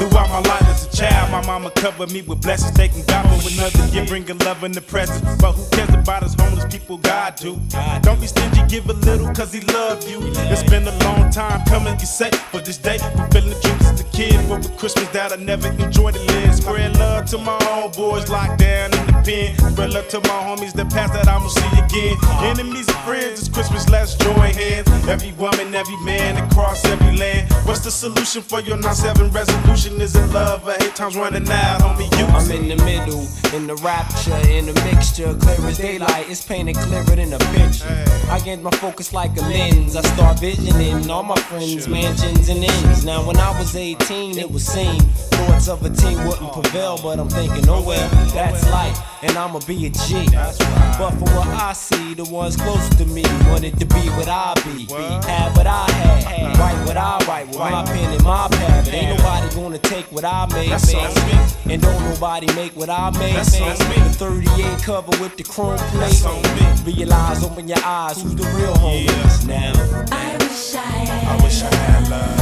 [0.00, 3.52] Throughout my life as a child, my mama covered me with blessings, taking God for
[3.52, 5.22] another year, bringing love in the present.
[5.38, 6.96] But who cares about us homeless people?
[6.96, 7.60] God do.
[8.00, 10.20] Don't be stingy, give a little, cause he love you.
[10.48, 12.96] It's been a long time coming, you say, for this day.
[12.96, 16.54] Fulfilling the dreams as a kid, but with Christmas that I never enjoyed to live.
[16.54, 19.54] Spread love to my homeboys locked down in the pen.
[19.72, 22.16] Spread love to my homies that passed that I'ma see again.
[22.48, 24.88] Enemies and friends, it's Christmas, let's join hands.
[25.06, 27.52] Every woman, every man across every land.
[27.66, 29.89] What's the solution for your 9-7 resolution?
[29.98, 32.06] Is it love or hate times running out, homie?
[32.16, 36.30] You I'm in the middle, in the rapture, in the mixture, clear as daylight.
[36.30, 38.04] It's painted clearer than a picture.
[38.30, 39.96] I get my focus like a lens.
[39.96, 43.04] I start visioning all my friends, mansions and ends.
[43.04, 45.00] Now when I was 18, it was seen.
[45.34, 49.36] Thoughts of a team wouldn't oh, prevail, but I'm thinking, oh well, that's life, and
[49.36, 50.26] I'ma be a G.
[50.32, 54.54] But for what I see, the ones close to me wanted to be what I
[54.64, 54.86] be,
[55.26, 56.62] have what I had, uh-huh.
[56.62, 58.84] write what I write with my pen and my pad.
[58.84, 61.06] But ain't nobody gonna take what I made, That's man.
[61.06, 61.74] on me.
[61.74, 63.36] and don't nobody make what I made.
[63.36, 63.76] That's man.
[63.80, 63.96] on me.
[63.96, 66.00] The 38 cover with the chrome plate.
[66.00, 66.92] That's on me.
[66.94, 69.72] Realize, open your eyes, who's the real homies now?
[70.12, 72.40] I wish I had love.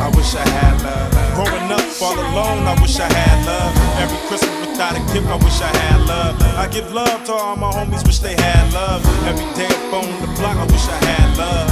[0.00, 1.10] I wish I had love.
[1.34, 3.72] Growing up all alone, I wish I had love.
[4.00, 6.40] Every Christmas without a gift, I wish I had love.
[6.56, 9.04] I give love to all my homies, wish they had love.
[9.26, 11.70] Every day up on the block, I wish I had love.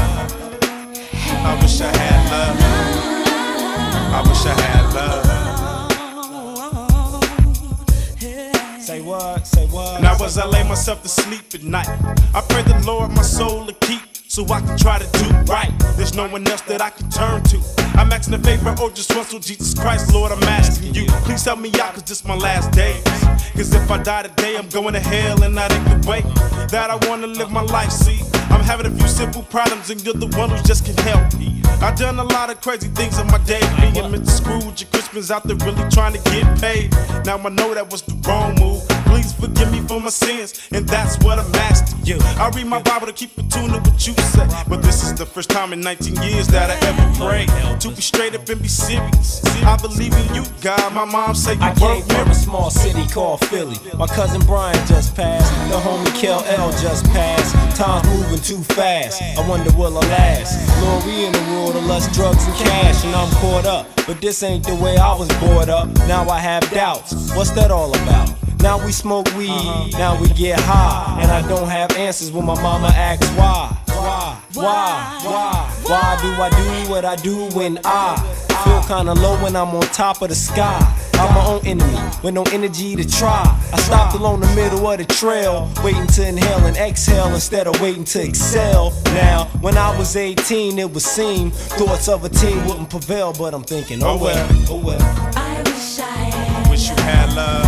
[1.50, 3.17] I wish I had love.
[4.10, 5.24] I wish I had love.
[8.82, 9.46] Say what?
[9.46, 10.00] Say what?
[10.00, 11.88] Now as I lay myself to sleep at night,
[12.34, 14.07] I pray the Lord my soul to keep.
[14.28, 15.72] So I can try to do right.
[15.96, 17.62] There's no one else that I can turn to.
[17.94, 21.06] I'm asking a favor, or just once, oh Jesus Christ, Lord, I'm asking you.
[21.24, 23.02] Please help me out, cause this my last days.
[23.56, 26.20] Cause if I die today, I'm going to hell, and that ain't the way
[26.68, 27.90] that I wanna live my life.
[27.90, 28.20] See,
[28.50, 31.62] I'm having a few simple problems, and you're the one who just can help me.
[31.80, 34.28] I done a lot of crazy things in my day, being Mr.
[34.28, 36.92] Scrooge and Christmas out there really trying to get paid.
[37.24, 38.86] Now I know that was the wrong move.
[39.06, 42.18] Please forgive me for my sins, and that's what I'm asking you.
[42.36, 45.26] I read my Bible to keep in tune with you say, but this is the
[45.26, 47.48] first time in 19 years that I ever prayed
[47.80, 49.44] to be straight up and be serious.
[49.64, 50.92] I believe in you, God.
[50.92, 53.76] My mom say you I came from a small city called Philly.
[53.96, 55.52] My cousin Brian just passed.
[55.70, 57.54] The homie Kel L just passed.
[57.76, 59.22] Time's moving too fast.
[59.22, 60.82] I wonder will I last?
[60.82, 63.86] Lord, we in the world of lust, drugs, and cash, and I'm caught up.
[64.06, 65.88] But this ain't the way I was brought up.
[66.08, 67.34] Now I have doubts.
[67.34, 68.47] What's that all about?
[68.60, 69.98] Now we smoke weed, uh-huh.
[69.98, 71.18] now we get high.
[71.22, 73.76] And I don't have answers when my mama asks why.
[73.86, 74.40] Why?
[74.54, 75.20] Why?
[75.24, 75.74] Why?
[75.84, 78.16] Why do I do what I do when I
[78.64, 80.78] feel kinda low when I'm on top of the sky?
[81.14, 83.42] I'm my own enemy with no energy to try.
[83.72, 87.80] I stopped along the middle of the trail, waiting to inhale and exhale instead of
[87.80, 88.92] waiting to excel.
[89.06, 93.52] Now, when I was 18, it would seem thoughts of a teen wouldn't prevail, but
[93.52, 95.00] I'm thinking, oh well, oh well.
[95.36, 96.70] I wish I had.
[96.70, 97.67] Wish you had love.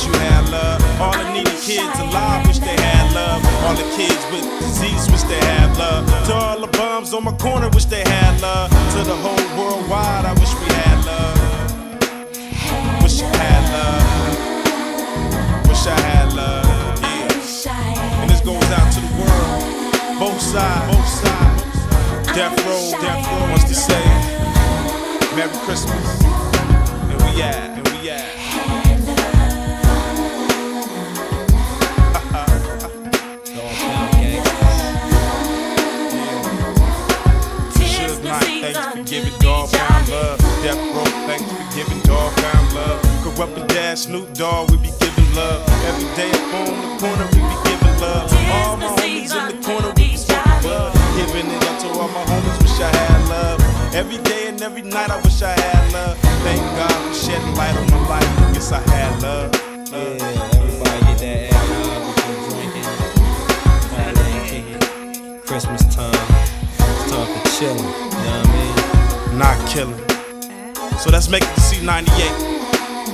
[0.00, 0.80] Wish you had love.
[0.98, 3.44] All the needy kids alive wish they had love.
[3.64, 6.08] All the kids with disease wish they had love.
[6.24, 8.70] To all the bums on my corner wish they had love.
[8.70, 11.36] To the whole world wide, I wish we had love.
[13.02, 15.68] Wish you had love.
[15.68, 16.64] Wish I had love.
[17.02, 18.22] Yeah.
[18.22, 19.60] And this goes out to the world.
[20.18, 20.96] Both sides.
[20.96, 21.62] Both sides.
[22.32, 22.90] Death row.
[23.04, 24.04] Death row wants to say
[25.36, 26.24] Merry Christmas.
[26.24, 27.76] And we at.
[27.76, 28.39] And we at.
[39.00, 40.38] For giving dog pound love.
[40.62, 43.00] Death Row, thanks for giving dog pound love.
[43.24, 45.66] Kurupt and Dad, Snoop Dogg, we be giving love.
[45.88, 48.30] Every day up on the corner, we be giving love.
[48.52, 50.92] All my homies in the corner, we be smoking bud.
[51.16, 53.94] Giving it up to all my homies, wish I had love.
[53.94, 56.18] Every day and every night, I wish I had love.
[56.44, 58.52] Thank God for shedding light on my life.
[58.52, 59.50] Guess I had love.
[59.92, 60.20] Yeah,
[60.60, 62.84] everybody get that we been drinking.
[63.96, 65.40] Holiday.
[65.46, 66.12] Christmas time.
[66.12, 67.78] It's time for chilling.
[67.78, 68.89] You know what I mean?
[69.40, 69.96] Not killing.
[70.98, 72.20] So let's make it to C98.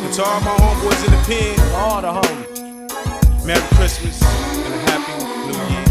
[0.02, 1.54] And to all my homeboys in the pen.
[1.76, 3.46] All the homies.
[3.46, 5.12] Merry Christmas and a Happy
[5.46, 5.86] New Year.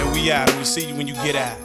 [0.00, 0.50] And we out.
[0.50, 1.56] And we see you when you get out.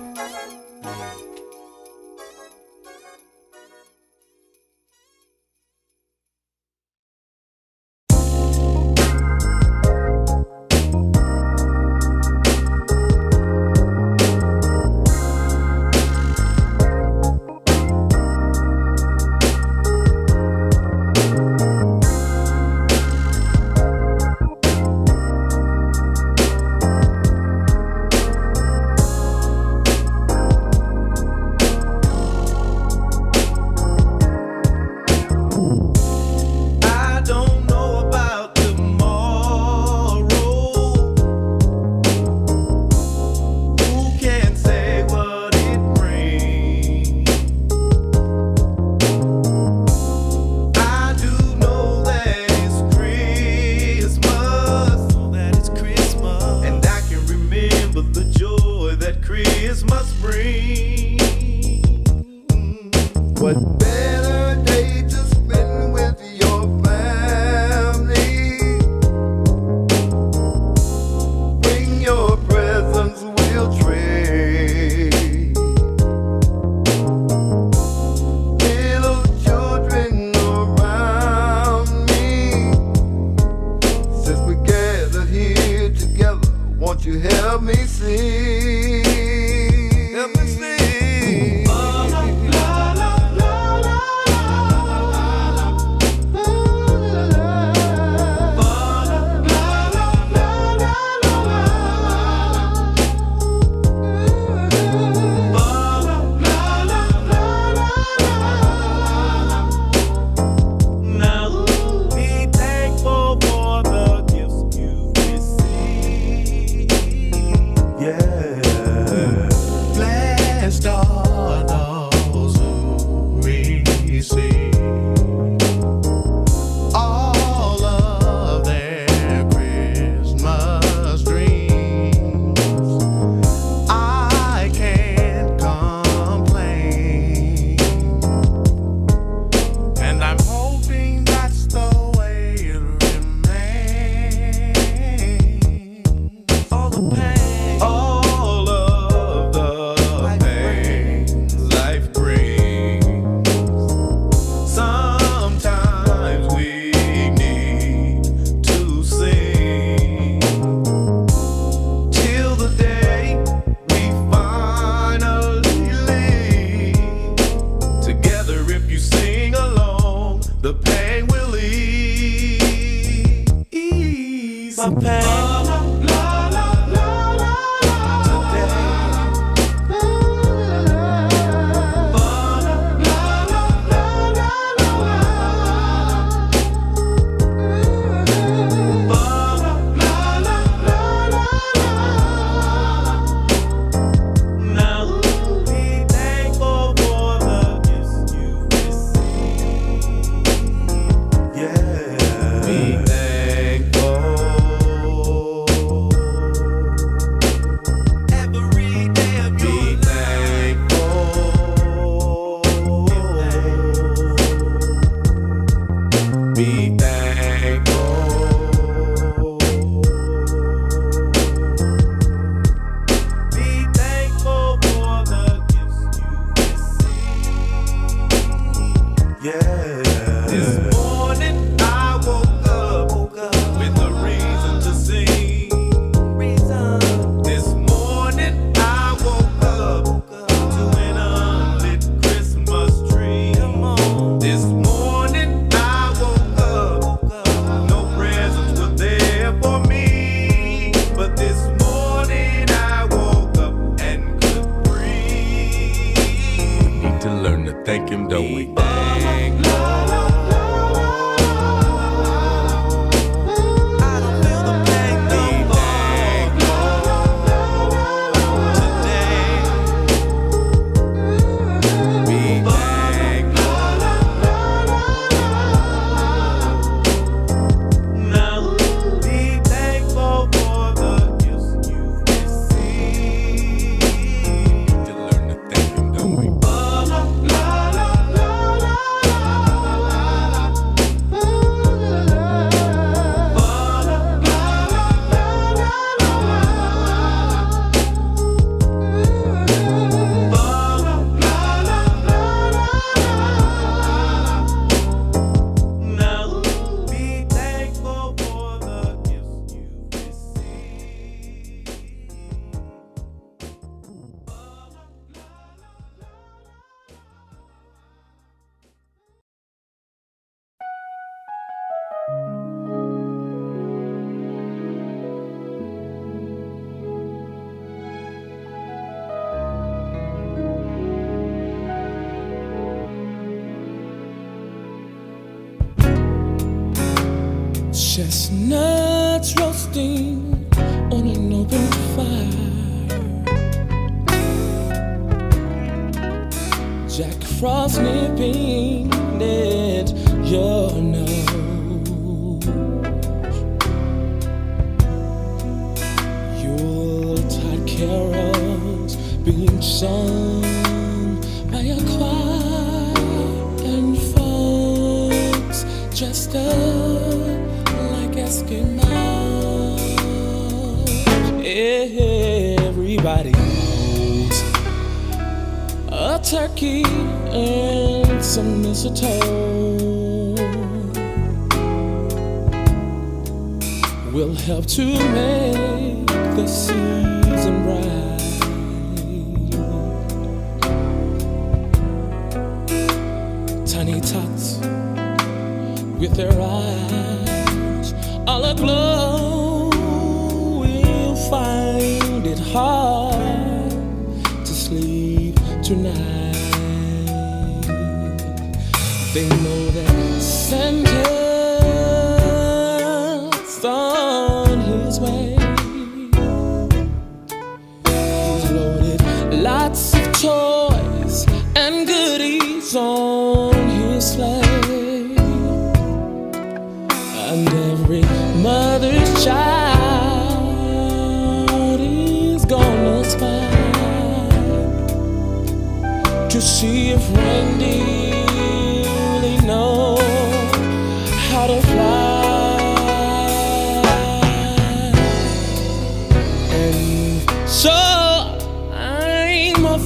[229.39, 229.96] Yeah.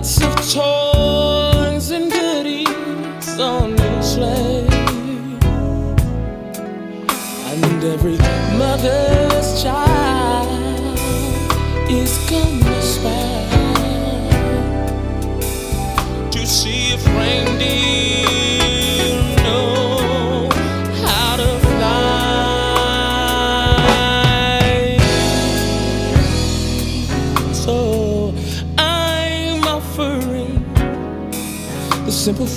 [0.00, 0.89] lots of toys.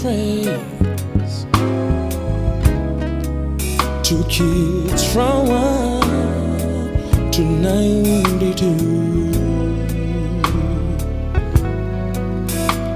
[0.04, 1.46] friends
[4.04, 9.32] Two kids from one to ninety-two.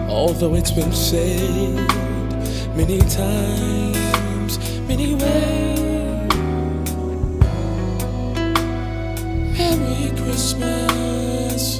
[0.09, 1.73] Although it's been said
[2.75, 6.29] many times, many ways
[9.57, 11.79] Merry Christmas.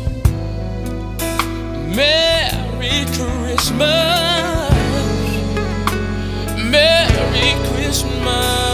[1.93, 4.26] Merry Christmas.
[8.27, 8.66] summer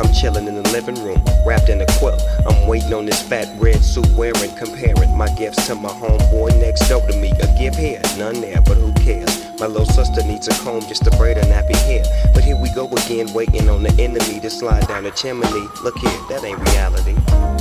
[0.00, 2.22] I'm chillin' in the living room, wrapped in a quilt.
[2.46, 6.88] I'm waiting on this fat red suit wearing, comparing my gifts to my homeboy next
[6.88, 7.32] door to me.
[7.40, 9.46] A gift here, none there, but who cares?
[9.58, 12.04] My little sister needs a comb just to braid her nappy hair.
[12.34, 15.66] But here we go again, waiting on the enemy to slide down the chimney.
[15.82, 17.55] Look here, that ain't reality.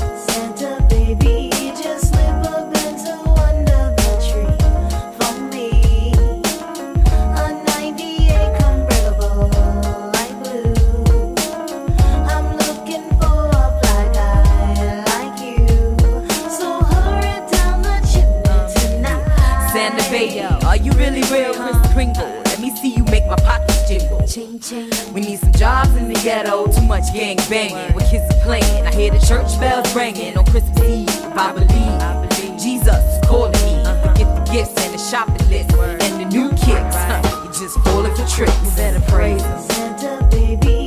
[24.35, 24.91] Ching, ching.
[25.13, 27.95] We need some jobs in the ghetto, too much gang banging.
[27.95, 31.07] Where kids are playing, I hear the church bells ringing on Christmas Eve.
[31.37, 32.59] I believe, I believe.
[32.59, 33.81] Jesus is calling me.
[33.85, 34.13] Uh-huh.
[34.13, 36.67] Get the gifts and the shopping list and the new kicks.
[37.45, 38.53] You're just falling for tricks.
[38.61, 40.84] You better praise Santa, baby.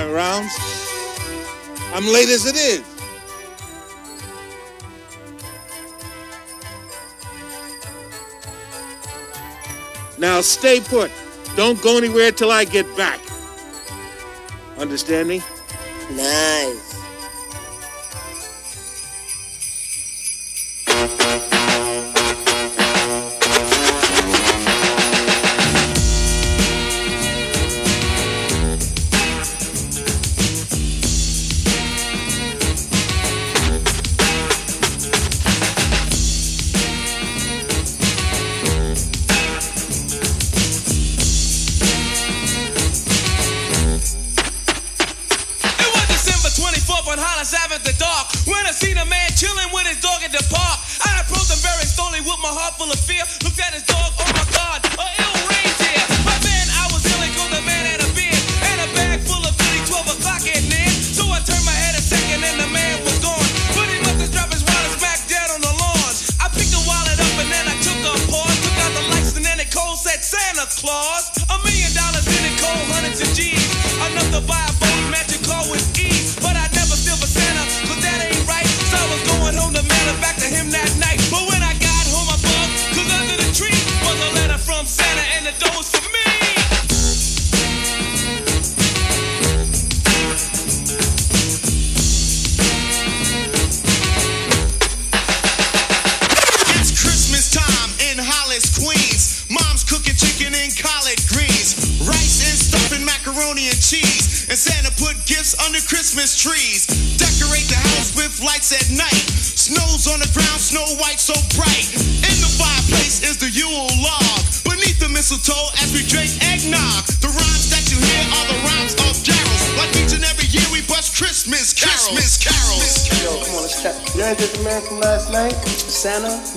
[0.00, 0.56] my rounds.
[1.92, 2.84] I'm late as it is.
[10.18, 11.10] Now stay put.
[11.56, 13.20] Don't go anywhere till I get back.
[14.78, 15.42] Understand me?
[16.12, 16.89] Nice.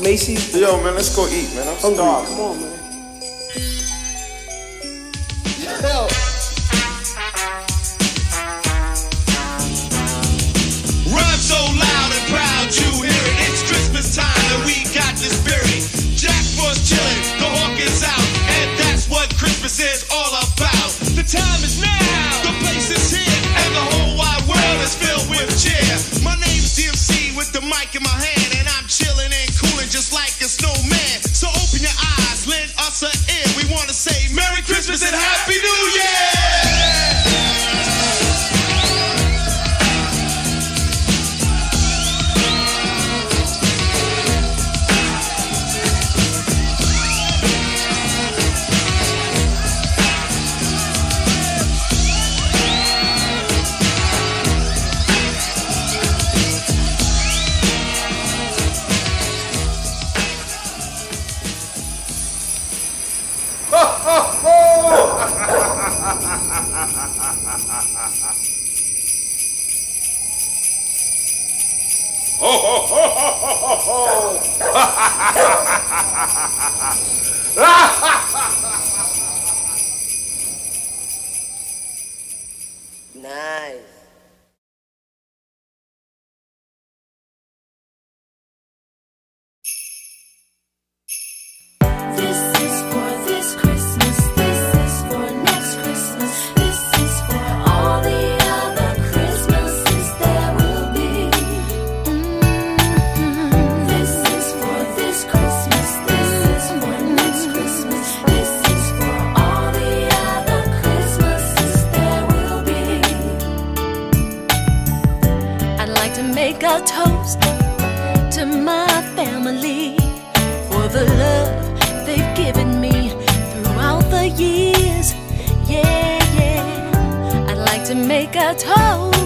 [0.04, 0.60] Macy.
[0.60, 1.68] Yo, man, let's go eat, man.
[1.68, 1.95] I'm hungry.
[1.95, 2.30] starving.
[2.36, 2.72] Come on, man.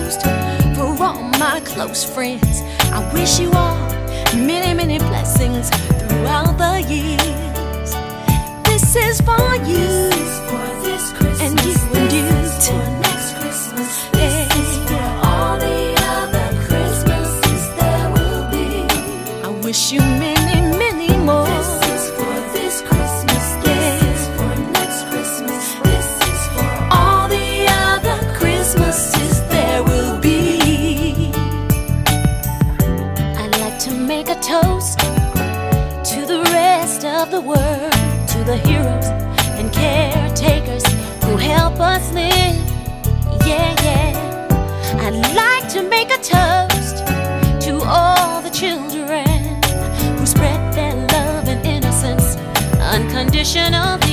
[0.07, 0.21] used
[0.75, 2.61] for all my close friends.
[2.93, 3.77] I wish you all
[4.35, 7.91] many, many blessings throughout the years.
[8.63, 10.07] This is for you.
[43.45, 44.97] Yeah, yeah.
[44.99, 47.05] I'd like to make a toast
[47.65, 49.27] to all the children
[50.17, 52.35] who spread their love and innocence
[52.81, 54.06] unconditional.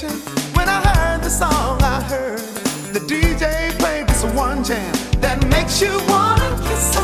[0.00, 2.38] When I heard the song, I heard
[2.92, 6.94] the DJ played this one jam that makes you wanna kiss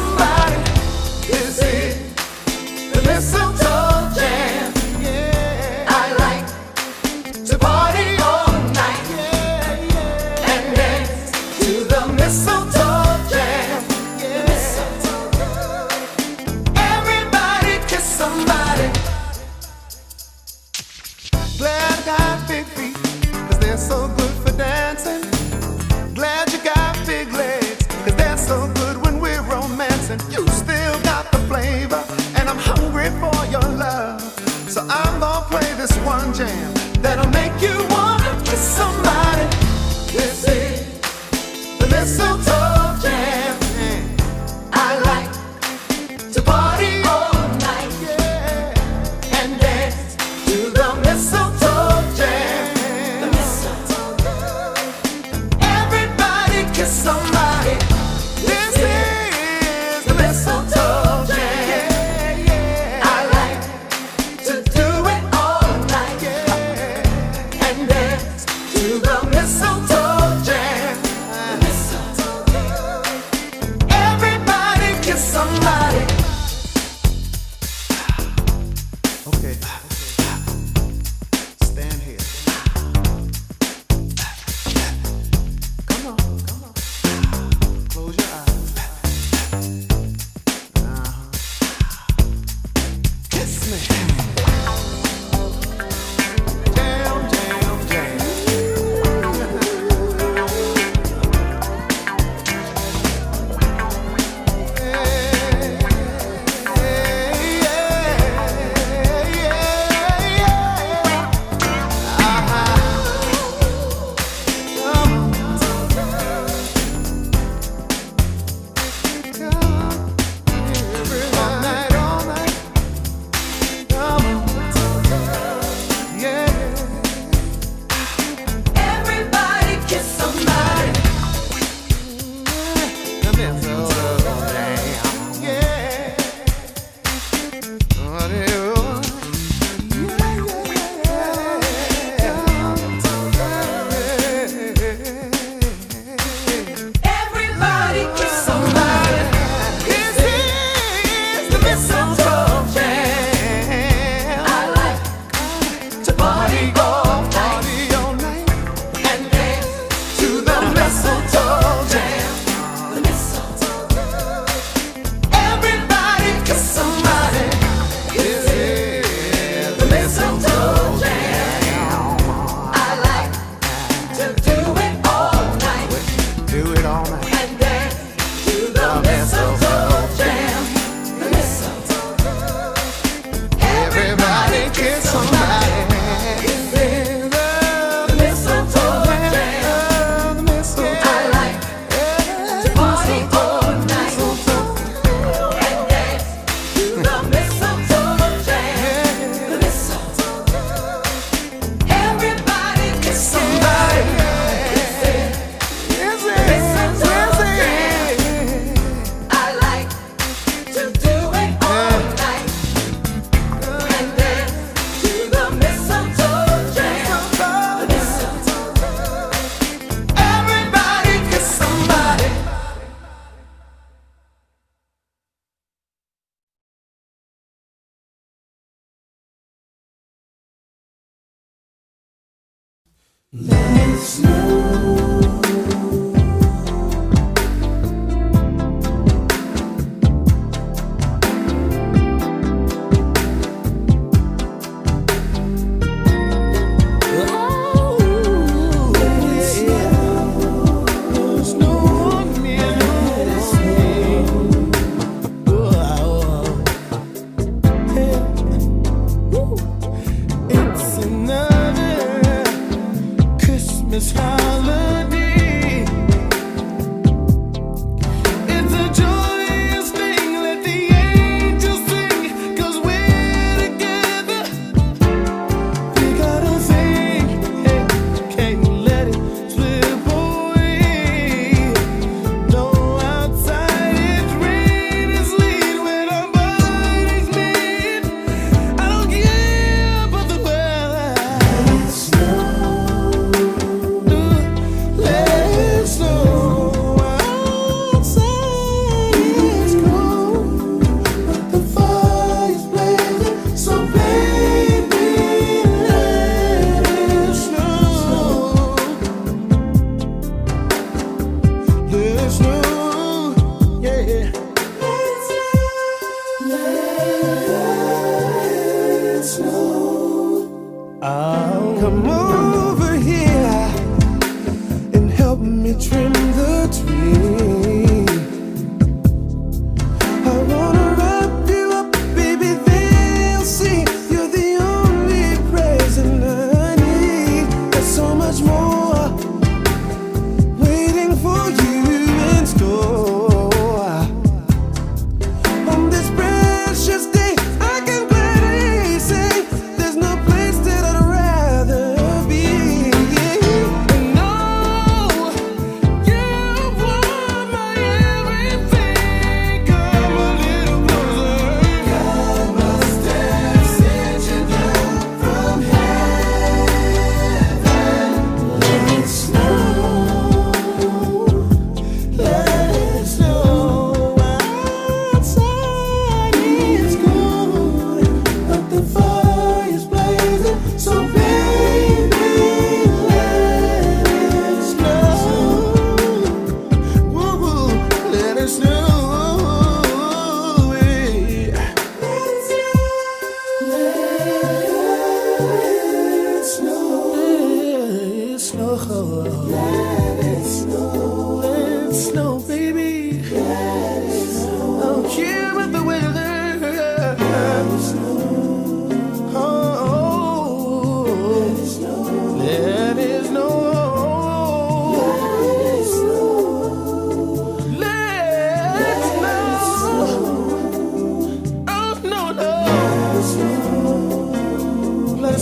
[233.36, 234.20] It's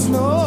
[0.03, 0.42] snow.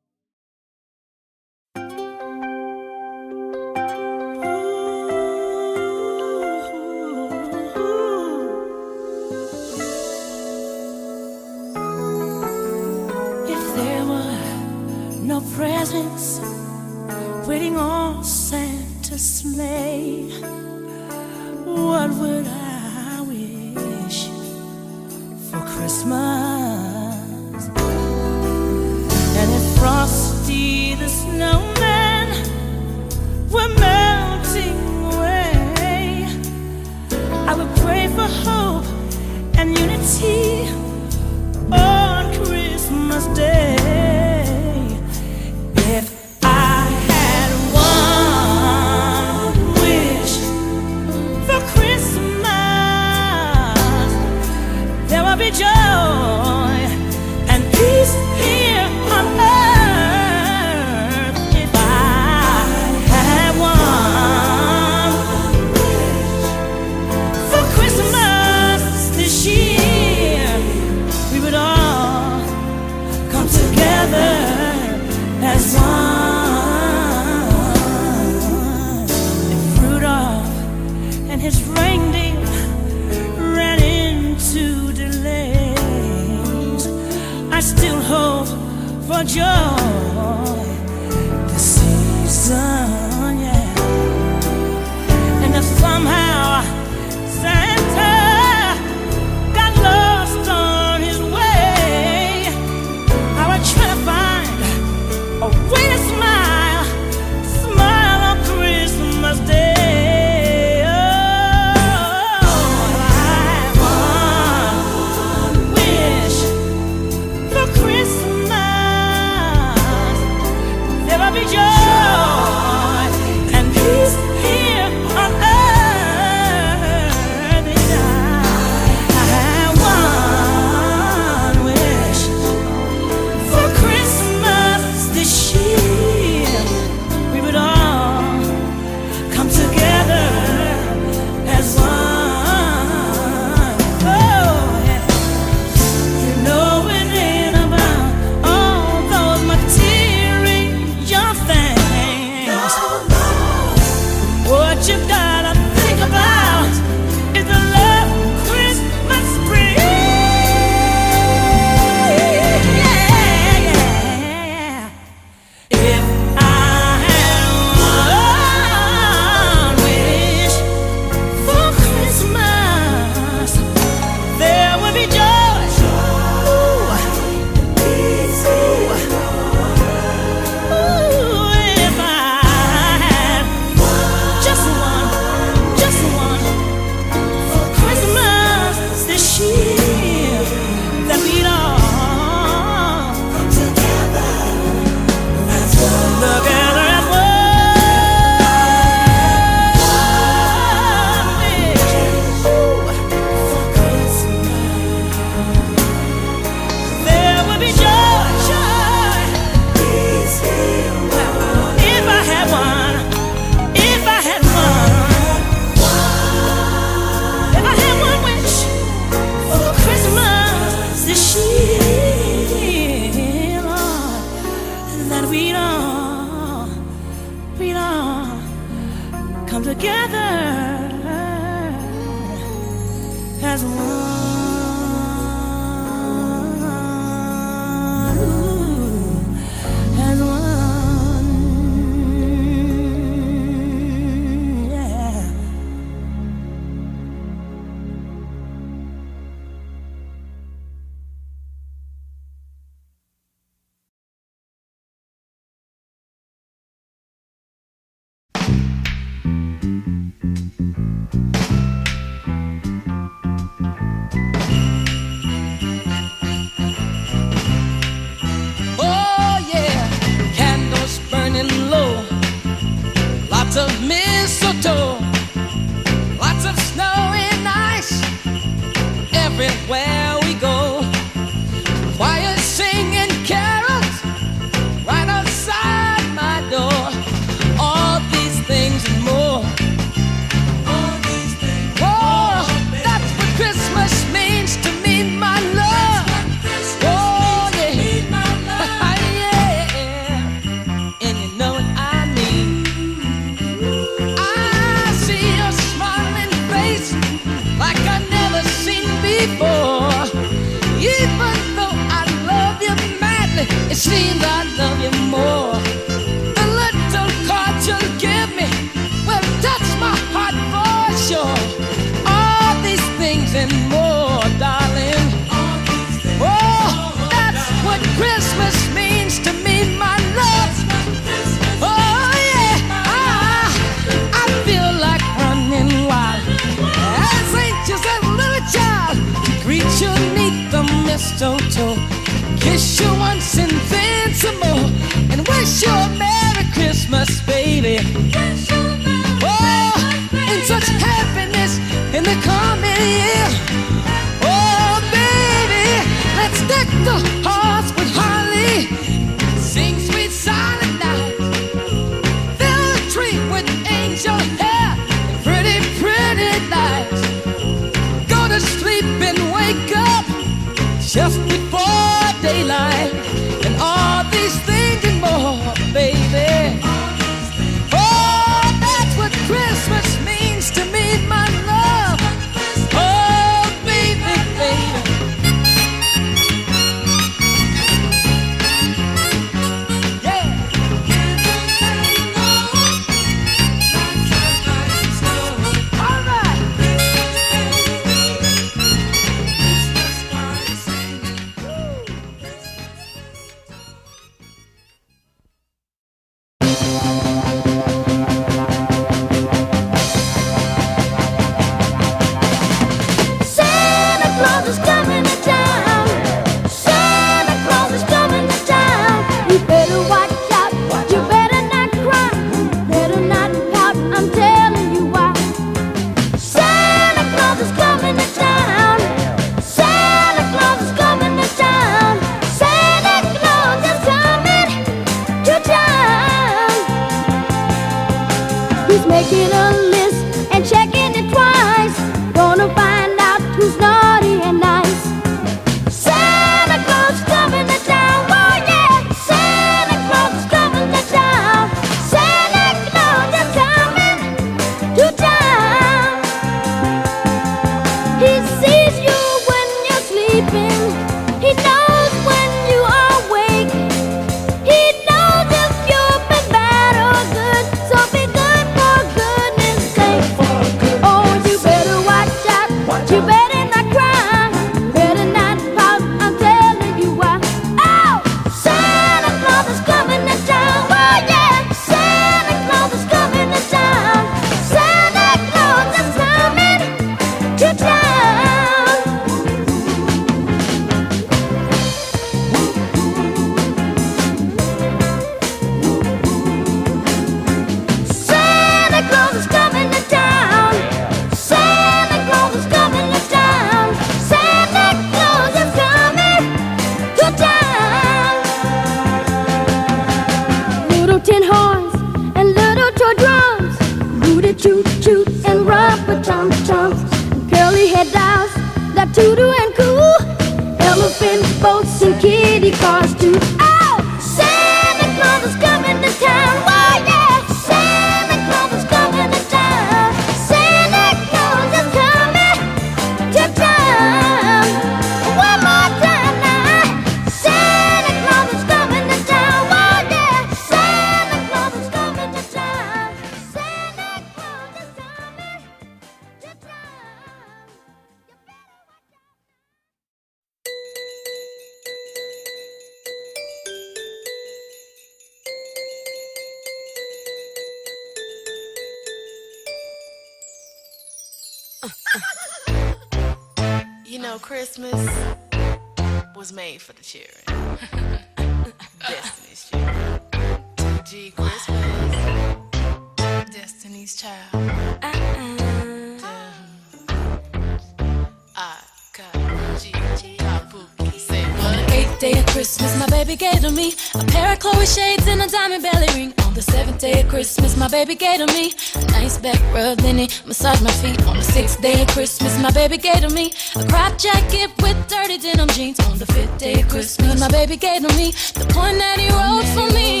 [587.84, 588.52] baby gave to me.
[588.76, 592.40] A nice back rub Then he massaged my feet on the sixth day of Christmas.
[592.40, 596.38] My baby gave to me a crop jacket with dirty denim jeans on the fifth
[596.38, 597.20] day of Christmas.
[597.20, 600.00] My baby gave to me the one that he wrote for me.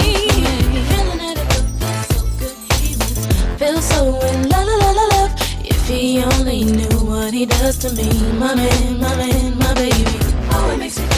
[3.58, 5.32] Feel so in love, love, love, love.
[5.62, 8.08] If he only knew what he does to me,
[8.38, 10.18] my man, my man, my baby.
[10.52, 11.13] Oh, it makes me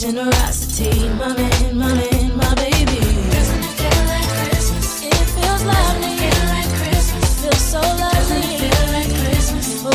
[0.00, 2.98] generosity, my man, my man, my baby.
[2.98, 5.04] Feel like Christmas.
[5.06, 6.16] It feels lovely.
[6.18, 7.28] Feel like Christmas.
[7.42, 8.58] Feels so lovely.
[8.58, 9.82] feel like Christmas.
[9.84, 9.90] Oh.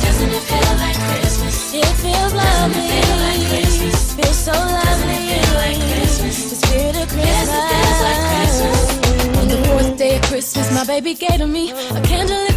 [0.00, 1.74] Doesn't it feel like Christmas?
[1.74, 2.88] It feels lovely.
[2.88, 4.14] Feel like Christmas.
[4.14, 5.20] Feels so lovely.
[5.28, 6.36] Feel like Christmas.
[6.50, 7.68] The spirit of Christmas.
[9.38, 12.53] On the fourth day of Christmas, my baby gave to me a candle.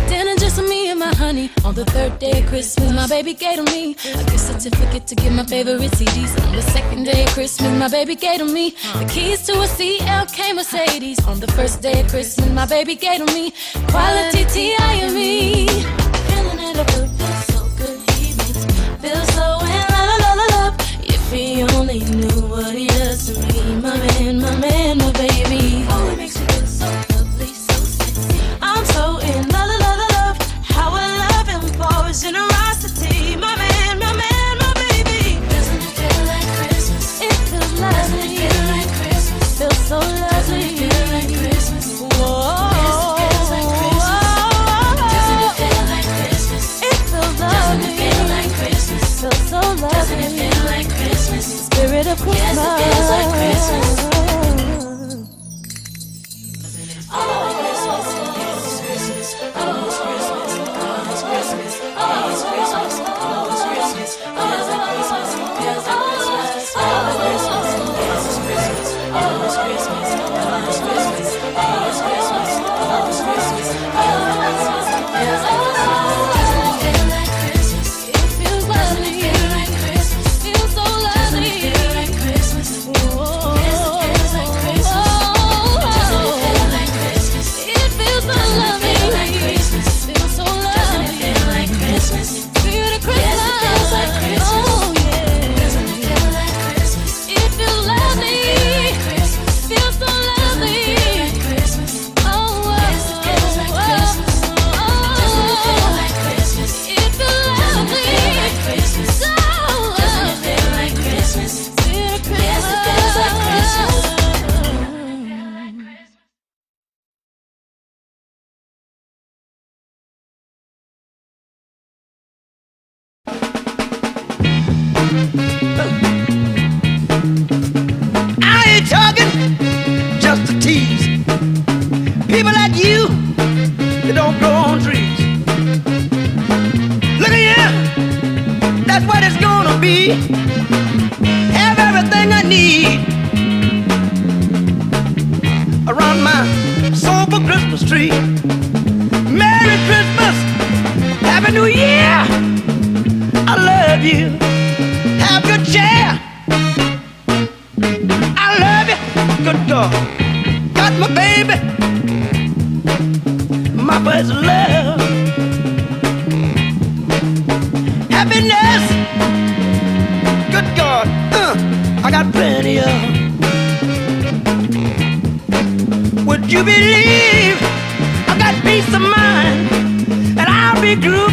[1.64, 5.16] On the third day of Christmas, my baby gave to me a gift certificate to
[5.16, 6.34] get my favorite CDs.
[6.46, 9.68] On the second day of Christmas, my baby gave to me the keys to a
[9.68, 11.20] CLK Mercedes.
[11.28, 13.54] On the first day of Christmas, my baby gave to me
[13.90, 14.94] quality T.I.
[15.04, 15.68] and me.
[15.68, 18.00] Feeling it up, feels so good.
[18.12, 18.66] He makes
[19.02, 20.76] feel so in love, love, love.
[21.04, 25.77] If he only knew what he does to me, my man, my man, my baby.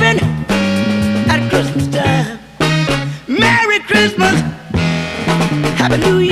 [0.06, 2.38] at Christmas time.
[3.26, 4.40] Merry Christmas.
[5.78, 6.23] Happy New Year.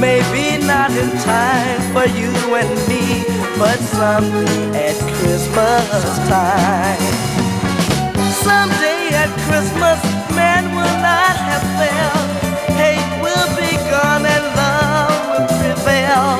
[0.00, 3.24] Maybe not in time for you and me,
[3.58, 7.02] but someday at Christmas time.
[8.46, 9.98] Someday at Christmas,
[10.36, 12.30] man will not have failed.
[12.78, 16.38] Hate will be gone and love will prevail.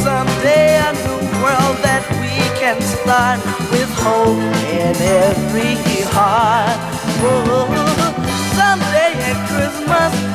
[0.00, 3.38] Someday a new world that we can start
[3.70, 4.40] with hope
[4.72, 5.76] in every
[6.08, 6.78] heart.
[7.20, 7.68] Oh,
[8.56, 10.33] someday at Christmas.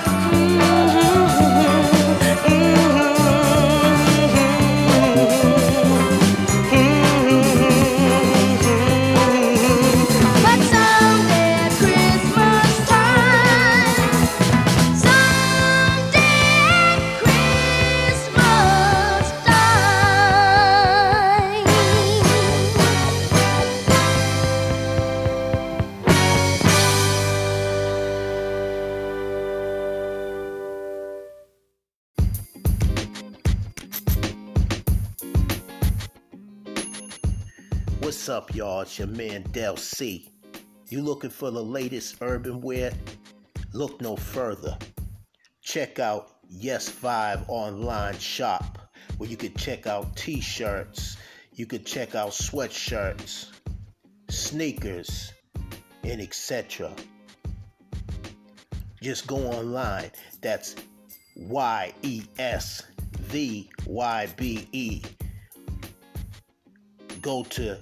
[38.53, 38.81] Y'all?
[38.81, 40.30] It's your man Del C.
[40.89, 42.91] You looking for the latest urban wear?
[43.73, 44.77] Look no further.
[45.61, 48.80] Check out Yes Vybe online shop
[49.17, 51.17] where you could check out t-shirts,
[51.53, 53.51] you could check out sweatshirts,
[54.30, 55.31] sneakers,
[56.03, 56.91] and etc.
[59.01, 60.09] Just go online.
[60.41, 60.76] That's
[61.35, 62.84] Y E S
[63.19, 65.01] V Y B E.
[67.21, 67.77] Go to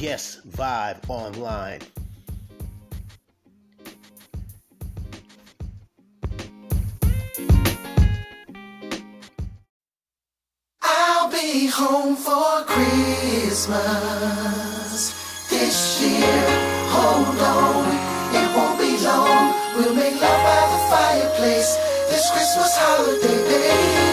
[0.00, 1.80] Yes Vybe online.
[10.80, 13.76] I'll be home for Christmas
[15.50, 16.46] this year.
[16.88, 17.84] Hold on,
[18.34, 19.52] it won't be long.
[19.76, 21.76] We'll make love by the fireplace
[22.08, 24.09] this Christmas holiday, baby.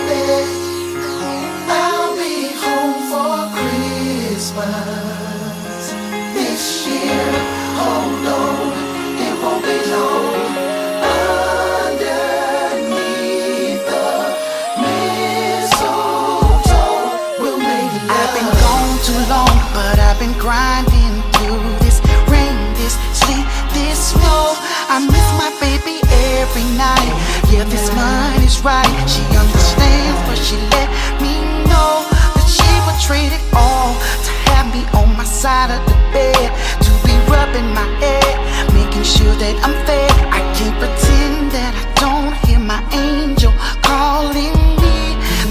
[26.49, 27.11] Every night.
[27.51, 28.87] Yeah, this mine is right.
[29.07, 30.89] She understands, but she let
[31.21, 31.35] me
[31.67, 33.93] know that she would trade it all
[34.25, 36.49] to have me on my side of the bed,
[36.85, 38.35] to be rubbing my head,
[38.73, 40.11] making sure that I'm fed.
[40.31, 43.53] I can't pretend that I don't hear my angel
[43.83, 44.97] calling me.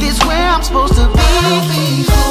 [0.00, 2.25] This where I'm supposed to be.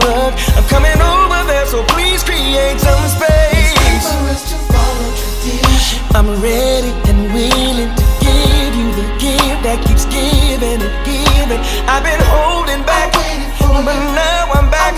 [0.00, 0.56] Bearskin.
[0.56, 3.72] I'm coming over there, so please create some space.
[3.94, 6.00] it's For us to follow tradition.
[6.14, 11.60] I'm ready and willing to give you the gift that keeps giving and giving.
[11.86, 14.94] I've been holding back, but now I'm back.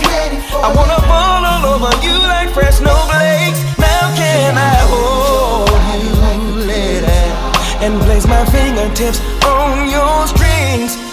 [0.57, 3.61] I wanna fall all over you like fresh snowflakes.
[3.77, 5.69] Now can I hold
[6.01, 7.05] you, lady,
[7.83, 11.06] and place my fingertips on your strings?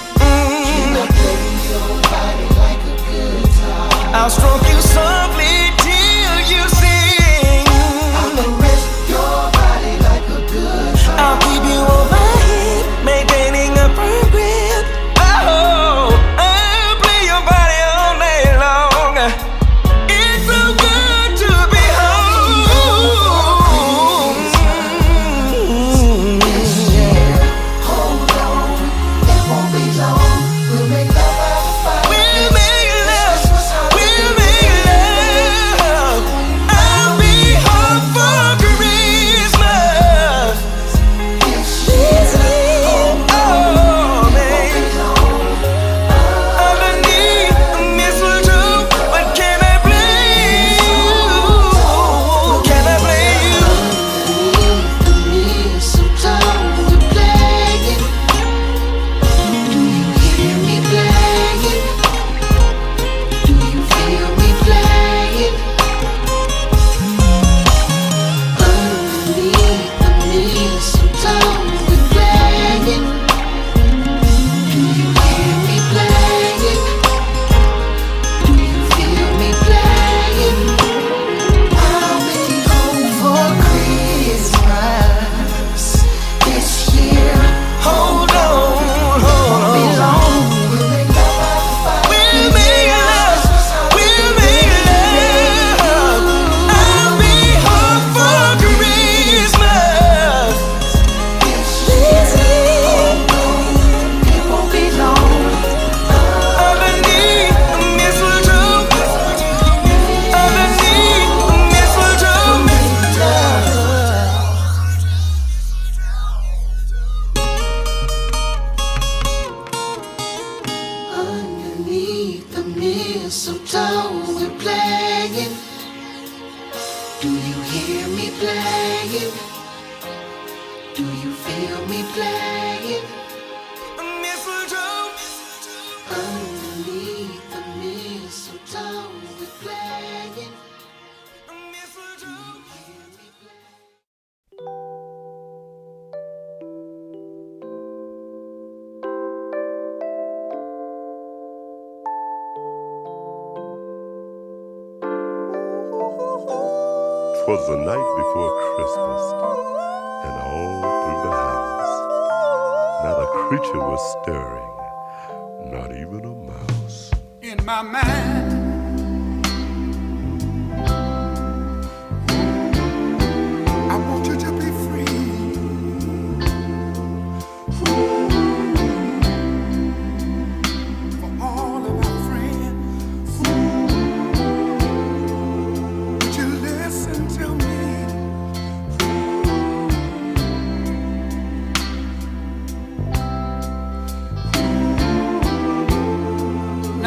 [4.25, 4.64] I'll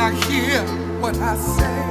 [0.07, 0.61] Now hear
[1.01, 1.86] what I say.